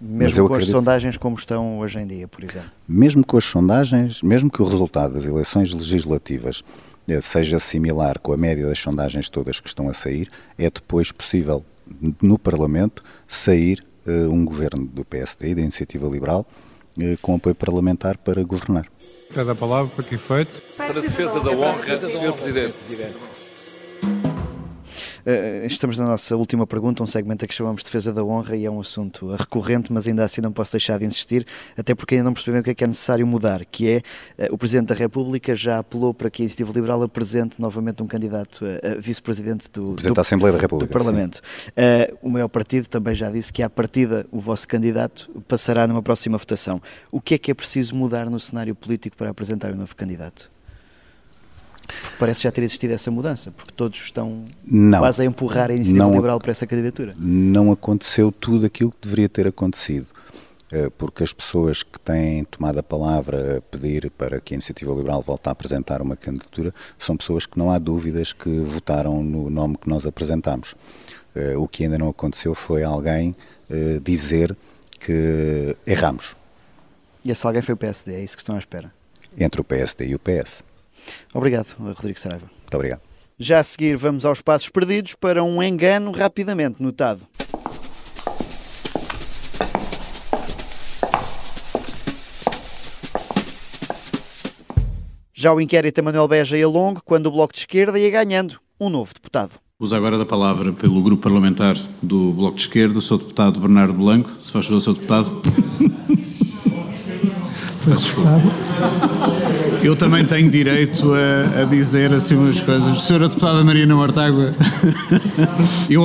Mesmo 0.00 0.46
com 0.46 0.54
acredito, 0.54 0.68
as 0.68 0.76
sondagens 0.76 1.16
como 1.16 1.36
estão 1.36 1.78
hoje 1.78 1.98
em 1.98 2.06
dia, 2.06 2.28
por 2.28 2.44
exemplo? 2.44 2.70
Mesmo 2.86 3.24
com 3.24 3.36
as 3.36 3.44
sondagens, 3.44 4.22
mesmo 4.22 4.50
que 4.50 4.62
o 4.62 4.68
resultado 4.68 5.14
das 5.14 5.24
eleições 5.24 5.72
legislativas 5.72 6.62
eh, 7.08 7.20
seja 7.20 7.58
similar 7.58 8.18
com 8.18 8.32
a 8.32 8.36
média 8.36 8.66
das 8.66 8.78
sondagens 8.78 9.28
todas 9.28 9.60
que 9.60 9.68
estão 9.68 9.88
a 9.88 9.94
sair, 9.94 10.30
é 10.58 10.70
depois 10.70 11.10
possível 11.10 11.64
no 12.20 12.38
Parlamento 12.38 13.02
sair 13.26 13.82
um 14.10 14.44
governo 14.44 14.86
do 14.86 15.04
PSD, 15.04 15.54
da 15.54 15.60
Iniciativa 15.60 16.06
Liberal, 16.08 16.46
eh, 16.98 17.16
com 17.20 17.34
apoio 17.34 17.54
parlamentar 17.54 18.16
para 18.18 18.42
governar. 18.42 18.86
Cada 19.34 19.54
palavra 19.54 19.90
para 19.94 20.04
que 20.04 20.14
efeito? 20.14 20.62
Para 20.76 20.98
a 20.98 21.02
defesa 21.02 21.40
da 21.40 21.50
honra, 21.50 21.98
Sr. 21.98 22.32
Presidente. 22.32 22.74
Uh, 25.26 25.66
estamos 25.66 25.98
na 25.98 26.06
nossa 26.06 26.36
última 26.36 26.66
pergunta, 26.66 27.02
um 27.02 27.06
segmento 27.06 27.44
a 27.44 27.48
que 27.48 27.54
chamamos 27.54 27.82
de 27.82 27.84
defesa 27.86 28.12
da 28.12 28.24
honra 28.24 28.56
e 28.56 28.64
é 28.64 28.70
um 28.70 28.80
assunto 28.80 29.30
recorrente, 29.34 29.92
mas 29.92 30.06
ainda 30.06 30.24
assim 30.24 30.40
não 30.40 30.52
posso 30.52 30.72
deixar 30.72 30.98
de 30.98 31.04
insistir, 31.04 31.46
até 31.76 31.94
porque 31.94 32.14
ainda 32.14 32.24
não 32.24 32.34
percebemos 32.34 32.62
o 32.62 32.64
que 32.64 32.70
é 32.70 32.74
que 32.74 32.84
é 32.84 32.86
necessário 32.86 33.26
mudar, 33.26 33.64
que 33.64 33.90
é 33.90 33.98
uh, 34.46 34.54
o 34.54 34.58
Presidente 34.58 34.88
da 34.88 34.94
República 34.94 35.54
já 35.56 35.78
apelou 35.78 36.14
para 36.14 36.30
que 36.30 36.42
a 36.42 36.44
Iniciativa 36.44 36.72
Liberal 36.72 37.02
apresente 37.02 37.60
novamente 37.60 38.02
um 38.02 38.06
candidato 38.06 38.64
a, 38.64 38.92
a 38.92 38.94
vice-presidente 39.00 39.70
do, 39.70 39.94
do, 39.94 40.14
da 40.14 40.20
Assembleia 40.22 40.52
da 40.52 40.60
República, 40.60 40.88
do 40.88 40.92
Parlamento. 40.92 41.40
Uh, 41.68 42.18
o 42.22 42.30
maior 42.30 42.48
partido 42.48 42.88
também 42.88 43.14
já 43.14 43.30
disse 43.30 43.52
que 43.52 43.62
à 43.62 43.70
partida 43.70 44.26
o 44.30 44.40
vosso 44.40 44.66
candidato 44.66 45.30
passará 45.46 45.86
numa 45.86 46.02
próxima 46.02 46.38
votação. 46.38 46.80
O 47.10 47.20
que 47.20 47.34
é 47.34 47.38
que 47.38 47.50
é 47.50 47.54
preciso 47.54 47.94
mudar 47.94 48.28
no 48.30 48.38
cenário 48.38 48.74
político 48.74 49.16
para 49.16 49.30
apresentar 49.30 49.72
um 49.72 49.76
novo 49.76 49.94
candidato? 49.94 50.50
Porque 51.88 52.16
parece 52.18 52.42
já 52.42 52.52
ter 52.52 52.62
existido 52.62 52.92
essa 52.92 53.10
mudança, 53.10 53.50
porque 53.50 53.72
todos 53.74 53.98
estão 53.98 54.44
não, 54.64 54.98
quase 55.00 55.22
a 55.22 55.24
empurrar 55.24 55.70
a 55.70 55.74
iniciativa 55.74 56.04
não, 56.04 56.14
liberal 56.14 56.38
para 56.38 56.50
essa 56.50 56.66
candidatura. 56.66 57.14
Não 57.18 57.72
aconteceu 57.72 58.30
tudo 58.30 58.66
aquilo 58.66 58.90
que 58.90 58.98
deveria 59.02 59.28
ter 59.28 59.46
acontecido, 59.46 60.06
eh, 60.70 60.90
porque 60.96 61.24
as 61.24 61.32
pessoas 61.32 61.82
que 61.82 61.98
têm 61.98 62.44
tomado 62.44 62.78
a 62.78 62.82
palavra 62.82 63.58
a 63.58 63.60
pedir 63.62 64.10
para 64.10 64.38
que 64.38 64.54
a 64.54 64.56
iniciativa 64.56 64.92
liberal 64.92 65.22
volte 65.26 65.48
a 65.48 65.52
apresentar 65.52 66.02
uma 66.02 66.14
candidatura 66.14 66.74
são 66.98 67.16
pessoas 67.16 67.46
que 67.46 67.58
não 67.58 67.70
há 67.70 67.78
dúvidas 67.78 68.32
que 68.32 68.50
votaram 68.60 69.22
no 69.22 69.48
nome 69.48 69.76
que 69.76 69.88
nós 69.88 70.06
apresentamos. 70.06 70.74
Eh, 71.34 71.56
o 71.56 71.66
que 71.66 71.84
ainda 71.84 71.96
não 71.96 72.10
aconteceu 72.10 72.54
foi 72.54 72.84
alguém 72.84 73.34
eh, 73.70 73.98
dizer 74.02 74.56
que 75.00 75.76
erramos. 75.86 76.36
E 77.24 77.30
esse 77.30 77.46
alguém 77.46 77.62
foi 77.62 77.74
o 77.74 77.76
PSD, 77.76 78.14
é 78.14 78.22
isso 78.22 78.36
que 78.36 78.42
estão 78.42 78.56
à 78.56 78.58
espera? 78.58 78.92
Entre 79.38 79.60
o 79.60 79.64
PSD 79.64 80.06
e 80.08 80.14
o 80.14 80.18
PS. 80.18 80.62
Obrigado, 81.32 81.74
Rodrigo 81.78 82.18
Saraiva. 82.18 82.46
Muito 82.46 82.74
obrigado. 82.74 83.00
Já 83.38 83.60
a 83.60 83.64
seguir, 83.64 83.96
vamos 83.96 84.24
aos 84.24 84.42
passos 84.42 84.68
perdidos 84.68 85.14
para 85.14 85.44
um 85.44 85.62
engano 85.62 86.10
rapidamente 86.10 86.82
notado. 86.82 87.26
Já 95.32 95.54
o 95.54 95.60
inquérito 95.60 96.00
a 96.00 96.02
Manuel 96.02 96.26
Beja 96.26 96.58
ia 96.58 96.66
longo, 96.66 97.00
quando 97.04 97.28
o 97.28 97.30
Bloco 97.30 97.52
de 97.52 97.60
Esquerda 97.60 97.96
ia 97.96 98.10
ganhando 98.10 98.58
um 98.80 98.88
novo 98.88 99.14
deputado. 99.14 99.52
Uso 99.78 99.94
agora 99.94 100.18
da 100.18 100.26
palavra 100.26 100.72
pelo 100.72 101.00
grupo 101.00 101.22
parlamentar 101.22 101.76
do 102.02 102.32
Bloco 102.32 102.56
de 102.56 102.62
Esquerda, 102.62 102.98
o 102.98 103.02
Sr. 103.02 103.18
Deputado 103.18 103.60
Bernardo 103.60 103.94
Blanco. 103.94 104.28
Se 104.42 104.50
faz 104.50 104.66
favor, 104.66 104.80
Sr. 104.80 104.94
Deputado. 104.94 105.42
Eu 109.82 109.94
também 109.94 110.24
tenho 110.24 110.50
direito 110.50 111.12
a, 111.12 111.62
a, 111.62 111.64
dizer 111.64 112.12
assim 112.12 112.34
umas 112.34 112.60
coisas. 112.60 113.02
Senhora 113.02 113.28
Deputada 113.28 113.62
Marina 113.62 113.94
Mortágua, 113.94 114.54
eu, 115.88 116.04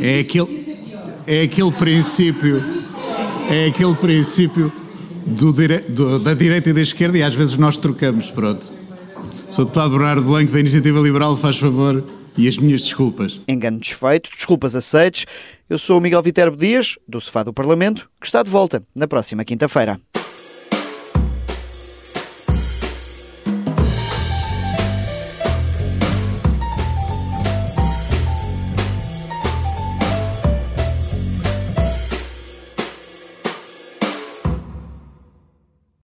é, 0.00 0.20
aquele, 0.20 0.82
é 1.26 1.42
aquele 1.42 1.72
princípio, 1.72 2.62
é 3.50 3.66
aquele 3.66 3.94
princípio 3.94 4.72
do, 5.26 5.52
do, 5.52 6.18
da 6.20 6.34
direita 6.34 6.70
e 6.70 6.72
da 6.72 6.80
esquerda 6.80 7.18
e 7.18 7.22
às 7.22 7.34
vezes 7.34 7.56
nós 7.56 7.76
trocamos, 7.76 8.30
pronto. 8.30 8.72
Sou 9.50 9.64
deputado 9.64 9.90
Bernardo 9.90 10.22
Blanco 10.22 10.52
da 10.52 10.60
Iniciativa 10.60 10.98
Liberal, 11.00 11.36
faz 11.36 11.58
favor, 11.58 12.02
e 12.36 12.48
as 12.48 12.56
minhas 12.56 12.82
desculpas. 12.82 13.40
Engano 13.46 13.78
desfeito, 13.78 14.30
desculpas 14.30 14.74
aceites. 14.74 15.26
Eu 15.68 15.76
sou 15.76 15.98
o 15.98 16.00
Miguel 16.00 16.22
Viterbo 16.22 16.56
Dias, 16.56 16.96
do 17.06 17.20
Sofá 17.20 17.42
do 17.42 17.52
Parlamento, 17.52 18.08
que 18.20 18.26
está 18.26 18.42
de 18.42 18.50
volta 18.50 18.82
na 18.94 19.06
próxima 19.06 19.44
quinta-feira. 19.44 20.00